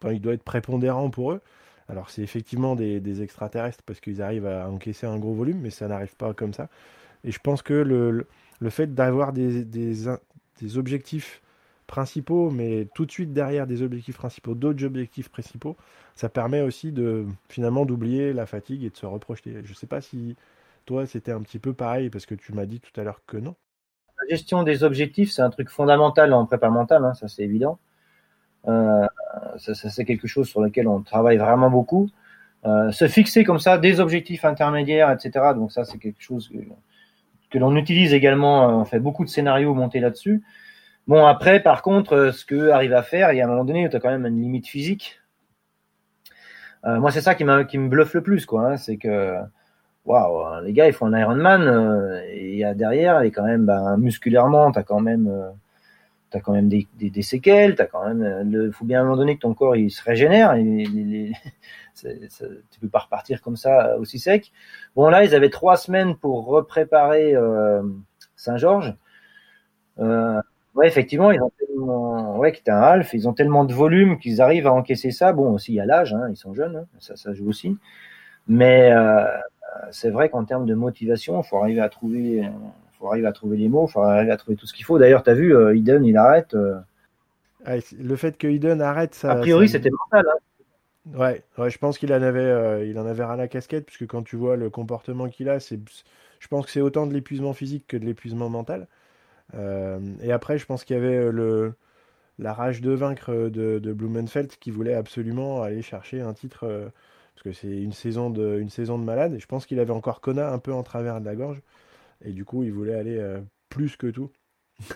[0.04, 1.40] il doit être prépondérant pour eux.
[1.88, 5.88] Alors c'est effectivement des, extraterrestres parce qu'ils arrivent à encaisser un gros volume, mais ça
[5.88, 6.68] n'arrive pas comme ça.
[7.24, 8.26] Et je pense que le,
[8.60, 9.94] le fait d'avoir des, des,
[10.60, 11.42] des, objectifs
[11.86, 15.76] principaux, mais tout de suite derrière des objectifs principaux, d'autres objectifs principaux,
[16.14, 19.62] ça permet aussi de finalement d'oublier la fatigue et de se reprojeter.
[19.64, 20.36] Je ne sais pas si
[20.84, 23.38] toi c'était un petit peu pareil parce que tu m'as dit tout à l'heure que
[23.38, 23.56] non.
[24.20, 27.78] La gestion des objectifs, c'est un truc fondamental en prépa mentale, hein, ça c'est évident.
[28.68, 29.06] Euh,
[29.56, 32.10] ça, c'est quelque chose sur lequel on travaille vraiment beaucoup.
[32.66, 35.52] Euh, se fixer comme ça des objectifs intermédiaires, etc.
[35.54, 36.50] Donc ça c'est quelque chose
[37.50, 38.80] que, l'on utilise également.
[38.80, 40.42] On fait beaucoup de scénarios montés là-dessus.
[41.06, 43.88] Bon après, par contre, ce que arrive à faire, il y a un moment donné,
[43.88, 45.20] tu as quand même une limite physique
[46.84, 48.72] euh, moi, c'est ça qui, qui me bluffe le plus, quoi.
[48.72, 49.36] Hein, c'est que,
[50.04, 54.72] waouh, les gars, ils font un Ironman, euh, et derrière, et quand même, bah, musculairement,
[54.72, 55.50] t'as quand même, euh,
[56.30, 59.16] t'as quand même des, séquelles, t'as quand même, euh, le, faut bien à un moment
[59.16, 61.32] donné que ton corps il se régénère, et les,
[62.00, 64.52] tu peux pas repartir comme ça aussi sec.
[64.96, 67.82] Bon, là, ils avaient trois semaines pour repréparer euh,
[68.36, 68.94] Saint-Georges.
[70.00, 70.40] Euh,
[70.78, 74.68] Ouais, effectivement, ils ont tellement, ouais, un half, ils ont tellement de volume qu'ils arrivent
[74.68, 75.32] à encaisser ça.
[75.32, 77.76] Bon, aussi il y a l'âge, hein, ils sont jeunes, hein, ça, ça joue aussi.
[78.48, 79.24] Mais euh,
[79.90, 82.48] c'est vrai qu'en termes de motivation, il faut arriver à trouver,
[82.98, 84.98] faut arriver à trouver les mots, il faut arriver à trouver tout ce qu'il faut.
[84.98, 86.54] D'ailleurs, tu as vu, euh, Eden, il arrête.
[86.54, 86.78] Euh.
[87.98, 89.32] le fait que Eden arrête, ça.
[89.32, 90.26] A priori, c'était mental.
[90.28, 91.18] Hein.
[91.18, 94.06] Ouais, ouais, je pense qu'il en avait, euh, il en avait ras la casquette, puisque
[94.06, 95.80] quand tu vois le comportement qu'il a, c'est,
[96.38, 98.86] je pense que c'est autant de l'épuisement physique que de l'épuisement mental.
[99.54, 101.74] et après, je pense qu'il y avait le,
[102.38, 106.90] la rage de vaincre de, de Blumenfeld qui voulait absolument aller chercher un titre
[107.34, 109.34] parce que c'est une saison de une saison de malade.
[109.34, 111.62] Et je pense qu'il avait encore Kona un peu en travers de la gorge.
[112.24, 114.30] Et du coup, il voulait aller euh, plus que tout.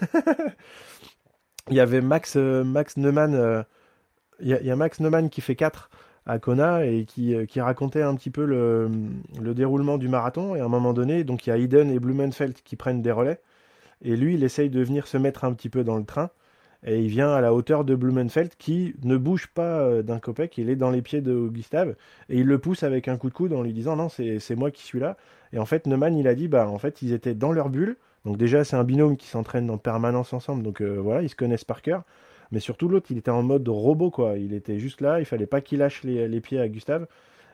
[1.70, 3.34] il y avait Max, euh, Max Neumann.
[3.34, 3.62] Euh,
[5.30, 5.90] qui fait 4
[6.26, 8.90] à Kona et qui, qui racontait un petit peu le,
[9.40, 10.56] le, déroulement du marathon.
[10.56, 13.12] Et à un moment donné, donc il y a Eden et Blumenfeld qui prennent des
[13.12, 13.40] relais.
[14.02, 16.30] Et lui, il essaye de venir se mettre un petit peu dans le train.
[16.84, 20.58] Et il vient à la hauteur de Blumenfeld qui ne bouge pas d'un copec.
[20.58, 21.94] Il est dans les pieds de Gustave.
[22.28, 24.70] Et il le pousse avec un coup de coude en lui disant Non, c'est moi
[24.72, 25.16] qui suis là.
[25.52, 27.96] Et en fait, Neumann, il a dit, bah, en fait, ils étaient dans leur bulle.
[28.24, 30.62] Donc déjà, c'est un binôme qui s'entraîne en permanence ensemble.
[30.62, 32.04] Donc euh, voilà, ils se connaissent par cœur.
[32.50, 34.38] Mais surtout, l'autre, il était en mode robot, quoi.
[34.38, 37.06] Il était juste là, il fallait pas qu'il lâche les, pieds à Gustave.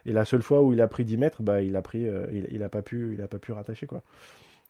[0.06, 2.26] Et la seule fois où il a pris 10 mètres, bah, il a pris, euh,
[2.50, 4.02] il, a pas pu, il a pas pu rattacher, quoi.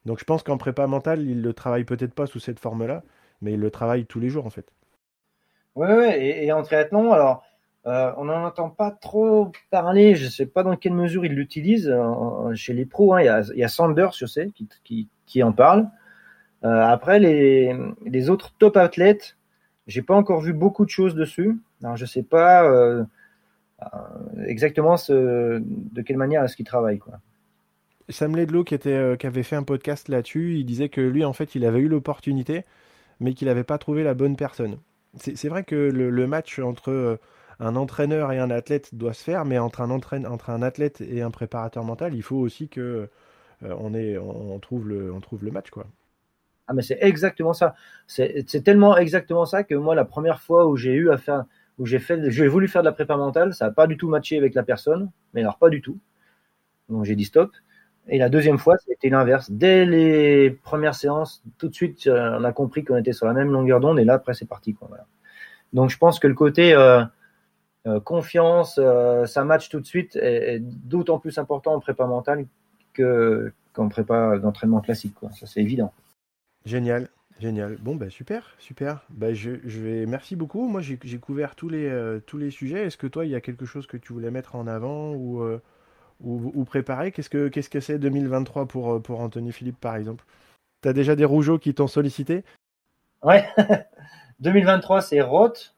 [0.07, 3.03] Donc je pense qu'en prépa mental, il le travaille peut-être pas sous cette forme-là,
[3.41, 4.73] mais il le travaille tous les jours, en fait.
[5.75, 6.21] Ouais, ouais.
[6.21, 7.45] Et, et en triathlon, alors,
[7.89, 10.15] euh, on n'en entend pas trop parler.
[10.15, 13.15] Je ne sais pas dans quelle mesure ils l'utilisent euh, chez les pros.
[13.15, 13.23] Hein.
[13.23, 14.51] Il, y a, Sanders, je sais,
[14.85, 15.89] qui, en parle.
[16.65, 19.37] Euh, après, les, autres top athlètes,
[19.87, 21.59] j'ai pas encore vu beaucoup de choses dessus.
[21.83, 22.69] Alors, je sais pas
[24.45, 26.99] exactement de quelle manière est-ce qu'ils travaillent.
[26.99, 27.15] Quoi.
[28.11, 31.33] Sam Ledlow, qui, était, qui avait fait un podcast là-dessus, il disait que lui, en
[31.33, 32.65] fait, il avait eu l'opportunité,
[33.21, 34.79] mais qu'il n'avait pas trouvé la bonne personne.
[35.17, 37.19] C'est vrai que le match entre
[37.61, 41.23] un entraîneur et un athlète doit se faire, mais entre un, entre un athlète et
[41.23, 43.09] un préparateur mental, il faut aussi que
[43.65, 45.71] euh, on trouve le match.
[45.71, 45.87] quoi.
[46.69, 47.75] Ah, mais c'est exactement ça.
[48.07, 51.45] C'est tellement exactement ça que moi, la première fois où j'ai eu à faire,
[51.79, 54.09] où j'ai fait, j'ai voulu faire de la prépa mentale, ça n'a pas du tout
[54.09, 55.99] matché avec la personne, mais alors pas du tout.
[56.89, 57.51] Donc j'ai dit stop.
[58.09, 59.51] Et la deuxième fois, c'était l'inverse.
[59.51, 63.35] Dès les premières séances, tout de suite, euh, on a compris qu'on était sur la
[63.35, 64.75] même longueur d'onde, et là, après, c'est parti.
[64.75, 64.89] Quoi,
[65.73, 67.05] Donc je pense que le côté euh,
[67.87, 68.81] euh, confiance,
[69.27, 72.47] ça match tout de suite est, d'autant plus important en prépa mentale
[72.95, 75.15] que qu'en prépa d'entraînement classique.
[75.15, 75.31] Quoi.
[75.33, 75.93] Ça, c'est évident.
[76.65, 77.09] Génial.
[77.39, 77.77] Génial.
[77.77, 79.05] Bon, bah, super, super.
[79.11, 80.67] Bah, je, vais, merci beaucoup.
[80.67, 82.87] Moi, j'ai, couvert tous les, tous les sujets.
[82.87, 85.45] Est-ce que toi, il y a quelque chose que tu voulais mettre en avant ou,
[86.21, 90.25] ou, préparer Qu'est-ce que, c'est 2023 pour, pour Anthony Philippe, par exemple?
[90.83, 92.45] Tu as déjà des rougeaux qui t'ont sollicité?
[93.23, 93.49] Ouais.
[94.41, 95.75] 2023, c'est Roth.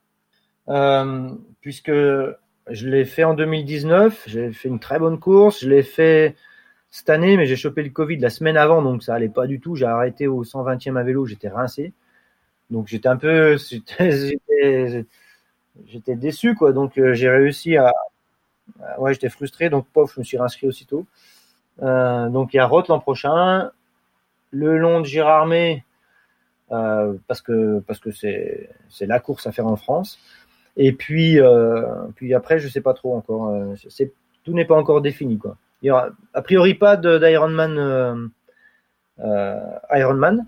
[0.69, 1.31] Euh,
[1.61, 6.37] puisque je l'ai fait en 2019, j'ai fait une très bonne course, je l'ai fait
[6.91, 9.61] cette année, mais j'ai chopé le Covid la semaine avant, donc ça allait pas du
[9.61, 9.77] tout.
[9.77, 11.93] J'ai arrêté au 120e à vélo, j'étais rincé.
[12.71, 13.57] Donc j'étais un peu,
[15.87, 16.73] j'étais déçu, quoi.
[16.73, 17.93] Donc euh, j'ai réussi à,
[18.99, 21.07] ouais, j'étais frustré, donc pof, je me suis réinscrit aussitôt.
[21.83, 23.71] Euh, donc il y a Roth l'an prochain,
[24.51, 25.85] le long de Girardmer,
[26.73, 30.19] euh, parce que parce que c'est c'est la course à faire en France.
[30.77, 31.85] Et puis, euh,
[32.17, 33.49] puis après, je sais pas trop encore.
[33.51, 33.75] Euh,
[34.45, 35.39] tout n'est pas encore défini.
[35.39, 35.57] Quoi.
[35.83, 38.27] Il y aura a priori pas d'Ironman euh,
[39.21, 39.61] euh,
[39.93, 40.47] Ironman.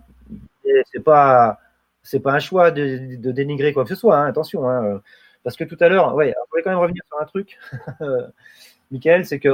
[0.93, 1.59] C'est pas
[2.03, 4.19] c'est pas un choix de, de, dénigrer quoi que ce soit.
[4.19, 5.01] Hein, attention, hein,
[5.45, 7.59] parce que tout à l'heure, ouais, voulait quand même revenir sur un truc,
[8.91, 9.49] Michael, c'est que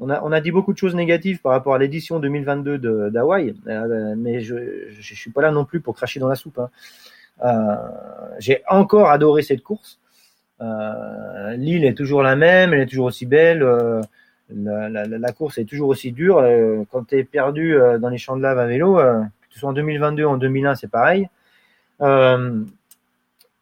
[0.00, 3.54] on a, on a dit beaucoup de choses négatives par rapport à l'édition 2022 d'Hawaï,
[4.16, 6.58] mais je, je, suis pas là non plus pour cracher dans la soupe.
[6.58, 6.70] Hein.
[7.42, 7.74] Euh,
[8.38, 9.98] j'ai encore adoré cette course.
[10.60, 13.62] Euh, l'île est toujours la même, elle est toujours aussi belle.
[13.62, 14.00] Euh,
[14.50, 16.44] la, course est toujours aussi dure.
[16.90, 19.72] quand tu es perdu dans les champs de lave à vélo, que ce soit en
[19.72, 21.28] 2022 ou en 2001, c'est pareil.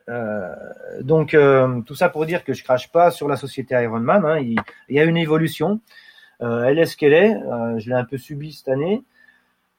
[0.08, 0.54] Euh,
[0.92, 1.36] euh, donc
[1.86, 4.24] tout ça pour dire que je crache pas sur la société Ironman.
[4.24, 4.38] Hein.
[4.38, 5.80] Il, y a une évolution.
[6.40, 7.34] Euh, elle est ce qu'elle est.
[7.78, 9.02] je l'ai un peu subi cette année.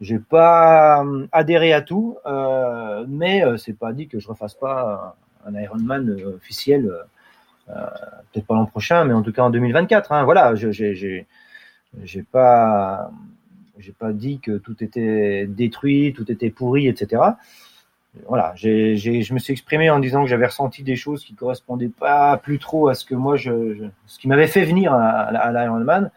[0.03, 4.53] J'ai pas euh, adhéré à tout, euh, mais euh, c'est pas dit que je refasse
[4.53, 5.15] pas
[5.45, 6.91] un Ironman officiel,
[7.67, 10.11] peut-être pas l'an prochain, mais en tout cas en 2024.
[10.11, 10.23] Hein.
[10.25, 11.25] Voilà, j'ai
[12.31, 13.11] pas
[13.77, 17.21] j'ai pas dit que tout était détruit, tout était pourri, etc.
[18.27, 22.37] Voilà, je me suis exprimé en disant que j'avais ressenti des choses qui correspondaient pas
[22.37, 26.11] plus trop à ce que moi je, ce qui m'avait fait venir à, l'Ironman.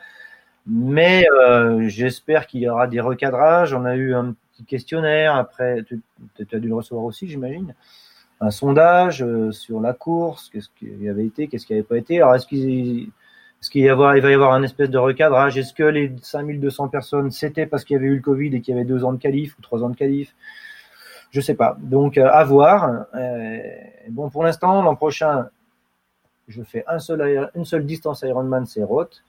[0.66, 3.72] Mais euh, j'espère qu'il y aura des recadrages.
[3.72, 5.36] On a eu un petit questionnaire.
[5.36, 6.00] Après, tu,
[6.52, 7.74] as dû le recevoir aussi, j'imagine.
[8.40, 12.20] Un sondage euh, sur la course, qu'est-ce qui avait été, qu'est-ce qui n'avait pas été.
[12.20, 13.10] Alors, est-ce qu'il
[13.70, 15.56] va y avoir un espèce de recadrage?
[15.56, 18.74] Est-ce que les 5200 personnes, c'était parce qu'il y avait eu le Covid et qu'il
[18.74, 20.34] y avait deux ans de qualif ou trois ans de qualif?
[21.36, 21.76] Je sais pas.
[21.80, 23.04] Donc, à voir.
[24.08, 25.50] bon, pour l'instant, l'an prochain,
[26.48, 29.22] je fais un seul, une seule distance Ironman, c'est Roth.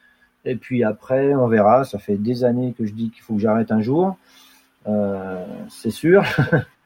[0.46, 1.84] Et puis après, on verra.
[1.84, 4.18] Ça fait des années que je dis qu'il faut que j'arrête un jour.
[4.88, 6.24] Euh, c'est sûr.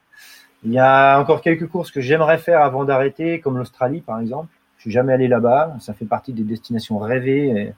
[0.64, 4.48] Il y a encore quelques courses que j'aimerais faire avant d'arrêter, comme l'Australie par exemple.
[4.78, 5.76] Je suis jamais allé là-bas.
[5.82, 7.76] Ça fait partie des destinations rêvées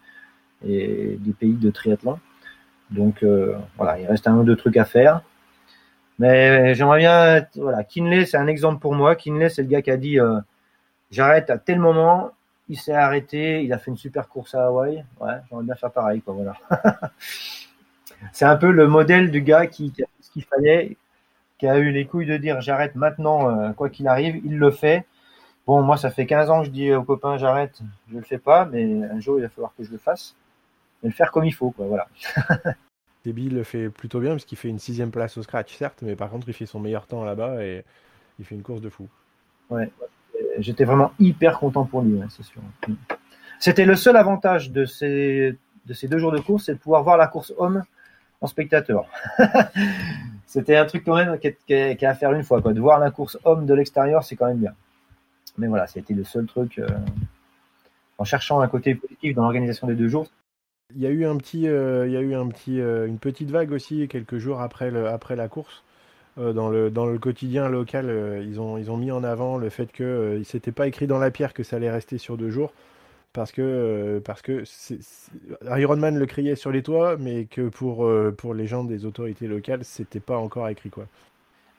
[0.66, 2.20] et, des pays de triathlon.
[2.90, 5.22] Donc euh, voilà, il reste un ou deux trucs à faire.
[6.20, 9.16] Mais j'aimerais bien, voilà, Kinley, c'est un exemple pour moi.
[9.16, 10.40] Kinley, c'est le gars qui a dit euh,
[11.12, 12.32] j'arrête à tel moment
[12.70, 15.04] il s'est arrêté, il a fait une super course à Hawaï.
[15.20, 16.56] Ouais, j'aimerais bien faire pareil, quoi, voilà.
[18.32, 20.98] c'est un peu le modèle du gars qui, a ce qu'il fallait,
[21.60, 24.72] qui a eu les couilles de dire j'arrête maintenant, euh, quoi qu'il arrive, il le
[24.72, 25.06] fait.
[25.68, 28.38] Bon, moi, ça fait 15 ans que je dis aux copains j'arrête, je le fais
[28.38, 30.36] pas, mais un jour, il va falloir que je le fasse.
[31.04, 32.08] Et le faire comme il faut, quoi, voilà.
[33.24, 36.16] Déby le fait plutôt bien parce qu'il fait une sixième place au scratch, certes, mais
[36.16, 37.84] par contre, il fait son meilleur temps là-bas et
[38.40, 39.08] il fait une course de fou.
[39.70, 39.90] Ouais,
[40.60, 42.62] j'étais vraiment hyper content pour lui, c'est sûr.
[43.60, 47.04] C'était le seul avantage de ces, de ces deux jours de course, c'est de pouvoir
[47.04, 47.84] voir la course homme
[48.42, 49.06] en spectateur.
[50.46, 52.62] C'était un truc quand même qui est, à faire une fois.
[52.62, 54.76] De voir la course homme de l'extérieur, c'est quand même bien.
[55.58, 56.78] Mais voilà, c'était le seul truc.
[56.78, 56.88] Euh,
[58.20, 60.28] en cherchant un côté positif dans l'organisation des deux jours.
[60.96, 63.18] Il y a eu un petit, euh, il y a eu un petit, euh, une
[63.18, 65.84] petite vague aussi quelques jours après, le, après la course
[66.38, 69.70] euh, dans, le, dans le quotidien local, ils, ont, ils ont mis en avant le
[69.70, 72.50] fait que il s'était pas écrit dans la pierre que ça allait rester sur deux
[72.50, 72.74] jours.
[73.34, 74.64] Parce que, parce que
[75.66, 78.08] Ironman le criait sur les toits, mais que pour,
[78.38, 80.92] pour les gens des autorités locales, c'était pas encore écrit.
[80.92, 81.06] quoi.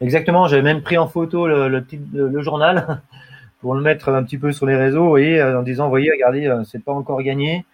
[0.00, 3.02] Exactement, j'avais même pris en photo le, le, journal
[3.60, 6.82] pour le mettre un petit peu sur les réseaux et en disant, voyez, regardez, c'est
[6.82, 7.64] pas encore gagné.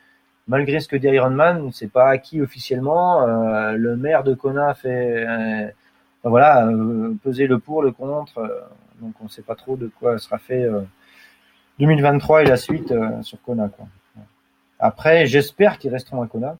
[0.50, 3.24] Malgré ce que dit Ironman, c'est pas acquis officiellement.
[3.26, 5.24] le maire de Kona fait
[6.28, 8.38] voilà, euh, peser le pour, le contre.
[8.38, 8.60] Euh,
[9.00, 10.68] donc on ne sera pas trop de quoi sera fait
[11.78, 12.92] 2023 euh, et la suite
[13.22, 13.70] sur Kona.
[14.78, 16.56] Après, j'espère qu'ils resteront à Kona.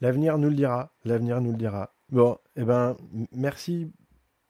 [0.00, 0.90] L'avenir nous le dira.
[1.04, 1.90] L'avenir nous le dira.
[2.10, 2.96] Bon, eh ben,
[3.32, 3.90] merci,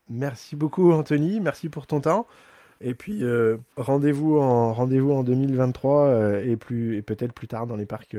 [0.08, 1.40] merci beaucoup Anthony.
[1.40, 2.26] Merci pour ton temps.
[2.80, 3.22] Et puis
[3.76, 8.16] rendez-vous en rendez-vous en 2023 et plus et peut-être plus tard dans les parcs,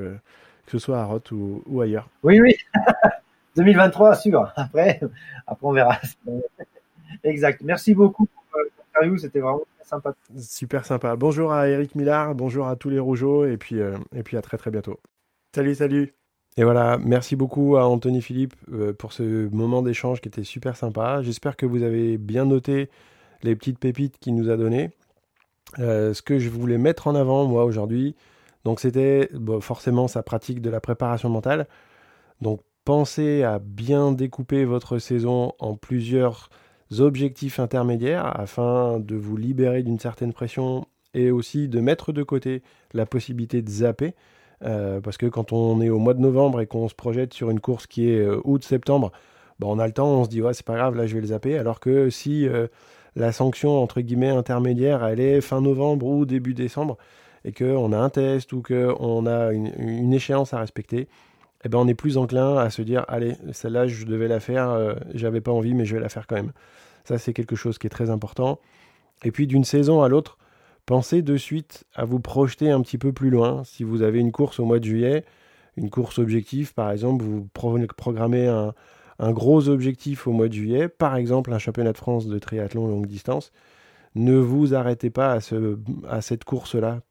[0.69, 2.07] que ce soit à Roth ou, ou ailleurs.
[2.21, 2.55] Oui, oui.
[3.55, 4.53] 2023, sûr.
[4.55, 4.99] Après,
[5.47, 5.97] après on verra.
[7.23, 7.61] exact.
[7.63, 10.13] Merci beaucoup pour l'interview, c'était vraiment sympa.
[10.37, 11.15] Super sympa.
[11.15, 14.43] Bonjour à Eric Millard, bonjour à tous les rougeaux, et puis, euh, et puis à
[14.43, 14.99] très très bientôt.
[15.55, 16.13] Salut, salut.
[16.55, 20.75] Et voilà, merci beaucoup à Anthony Philippe euh, pour ce moment d'échange qui était super
[20.75, 21.23] sympa.
[21.23, 22.89] J'espère que vous avez bien noté
[23.41, 24.91] les petites pépites qu'il nous a données.
[25.79, 28.15] Euh, ce que je voulais mettre en avant, moi, aujourd'hui,
[28.65, 29.29] donc c'était
[29.61, 31.67] forcément sa pratique de la préparation mentale.
[32.41, 36.49] Donc pensez à bien découper votre saison en plusieurs
[36.97, 42.63] objectifs intermédiaires afin de vous libérer d'une certaine pression et aussi de mettre de côté
[42.93, 44.15] la possibilité de zapper.
[44.65, 47.49] Euh, parce que quand on est au mois de novembre et qu'on se projette sur
[47.49, 49.11] une course qui est euh, août-septembre,
[49.59, 51.21] bah, on a le temps, on se dit ouais c'est pas grave, là je vais
[51.21, 51.57] le zapper.
[51.57, 52.67] Alors que si euh,
[53.15, 56.97] la sanction entre guillemets intermédiaire elle est fin novembre ou début décembre
[57.45, 61.07] et qu'on a un test ou qu'on a une échéance à respecter,
[61.63, 64.69] eh ben, on est plus enclin à se dire allez, celle-là, je devais la faire,
[64.69, 66.53] euh, j'avais pas envie, mais je vais la faire quand même.
[67.03, 68.59] Ça, c'est quelque chose qui est très important.
[69.23, 70.37] Et puis, d'une saison à l'autre,
[70.85, 73.63] pensez de suite à vous projeter un petit peu plus loin.
[73.65, 75.25] Si vous avez une course au mois de juillet,
[75.75, 78.73] une course objectif, par exemple, vous programmez un,
[79.19, 82.87] un gros objectif au mois de juillet, par exemple un championnat de France de triathlon
[82.87, 83.51] longue distance,
[84.15, 87.01] ne vous arrêtez pas à, ce, à cette course-là.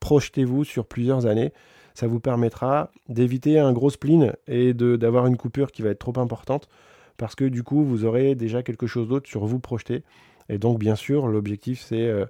[0.00, 1.52] Projetez-vous sur plusieurs années
[1.94, 6.18] ça vous permettra d'éviter un gros spleen et d'avoir une coupure qui va être trop
[6.18, 6.68] importante
[7.16, 10.02] parce que du coup, vous aurez déjà quelque chose d'autre sur vous projeter.
[10.48, 12.24] Et donc, bien sûr, l'objectif, c'est euh,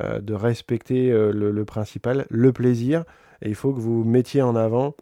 [0.00, 3.04] euh, de respecter euh, le, principal, le plaisir.
[3.42, 4.94] Et il faut que vous mettiez en avant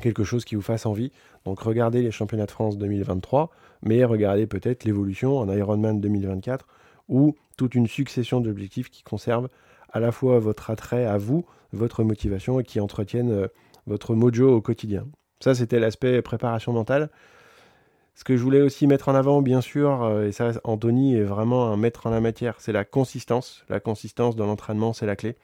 [0.00, 1.12] quelque chose qui vous fasse envie.
[1.44, 3.50] Donc, regardez les championnats de France 2023,
[3.82, 6.66] mais regardez peut-être l'évolution en Ironman 2024
[7.08, 9.48] ou toute une succession d'objectifs qui conservent
[9.92, 13.48] à la fois votre attrait à vous, votre motivation et qui entretiennent euh,
[13.86, 15.06] votre mojo au quotidien.
[15.40, 17.10] Ça, c'était l'aspect préparation mentale.
[18.14, 21.24] Ce que je voulais aussi mettre en avant, bien sûr, euh, et ça, Anthony est
[21.24, 23.64] vraiment un maître en la matière, c'est la consistance.
[23.68, 25.36] La consistance dans l'entraînement, c'est la clé.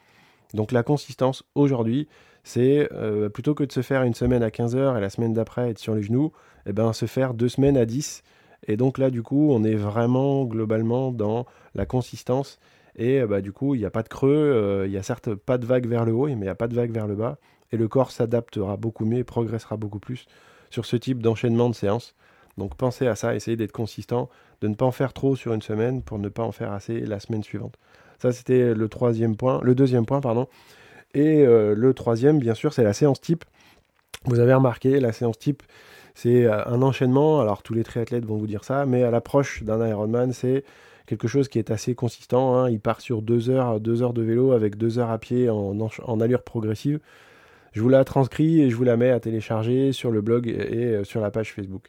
[0.55, 2.09] Donc la consistance, aujourd'hui,
[2.45, 5.35] c'est euh, plutôt que de se faire une semaine à 15 heures et la semaine
[5.35, 6.33] d'après être sur les genoux,
[6.67, 8.23] eh ben, se faire deux semaines à 10.
[8.67, 12.59] Et donc là, du coup, on est vraiment globalement dans la consistance
[12.97, 15.03] et euh, bah, du coup, il n'y a pas de creux, euh, il n'y a
[15.03, 17.07] certes pas de vague vers le haut, mais il n'y a pas de vague vers
[17.07, 17.39] le bas.
[17.73, 20.27] et le corps s'adaptera beaucoup mieux progressera beaucoup plus
[20.71, 22.15] sur ce type d'enchaînement de séances.
[22.59, 24.29] Donc pensez à ça, essayez d'être consistant,
[24.61, 27.01] de ne pas en faire trop sur une semaine pour ne pas en faire assez
[27.01, 27.77] la semaine suivante.
[28.19, 30.47] Ça, c'était le troisième point, le deuxième point, pardon.
[31.15, 33.45] Et euh, le troisième, bien sûr, c'est la séance type.
[34.27, 35.63] Vous avez remarqué, la séance type,
[36.15, 37.41] c'est euh, un enchaînement.
[37.41, 40.65] Alors, tous les triathlètes vont vous dire ça, mais à l'approche d'un Ironman, c'est
[41.07, 42.57] quelque chose qui est assez consistant.
[42.57, 42.71] Hein.
[42.71, 46.21] Il part sur deux heures, deux heures de vélo avec deux heures à pied en,
[46.21, 47.01] allure progressive.
[47.73, 50.57] Je vous la transcris et je vous la mets à télécharger sur le blog et,
[50.57, 51.89] euh, sur la page Facebook.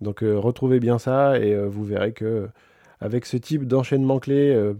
[0.00, 2.48] Donc retrouvez bien ça et vous verrez que
[2.98, 4.72] avec ce type d'enchaînement clé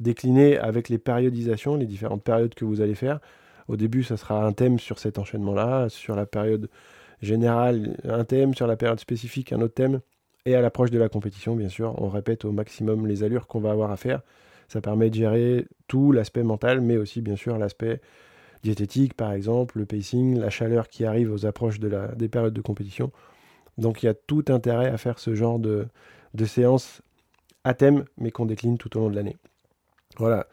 [0.00, 3.20] décliné avec les périodisations, les différentes périodes que vous allez faire.
[3.68, 6.68] Au début, ça sera un thème sur cet enchaînement-là, sur la période
[7.22, 10.00] générale, un thème, sur la période spécifique, un autre thème.
[10.44, 13.60] Et à l'approche de la compétition, bien sûr, on répète au maximum les allures qu'on
[13.60, 14.22] va avoir à faire.
[14.68, 18.00] Ça permet de gérer tout l'aspect mental, mais aussi, bien sûr, l'aspect
[18.62, 23.12] diététique, par exemple, le pacing, la chaleur qui arrive aux approches des périodes de compétition.
[23.78, 25.86] Donc il y a tout intérêt à faire ce genre de,
[26.34, 27.02] de séance
[27.64, 29.36] à thème, mais qu'on décline tout au long de l'année.
[30.18, 30.46] Voilà.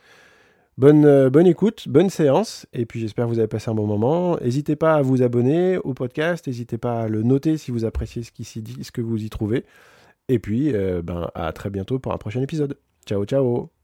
[0.78, 3.86] Bonne, euh, bonne écoute, bonne séance, et puis j'espère que vous avez passé un bon
[3.86, 4.38] moment.
[4.41, 8.24] N'hésitez pas à vous abonner au podcast, n'hésitez pas à le noter si vous appréciez
[8.24, 9.65] ce qui s'y dit, ce que vous y trouvez.
[10.30, 12.78] Et puis, euh, ben, à très bientôt pour un prochain épisode.
[13.05, 13.82] Ciao, ciao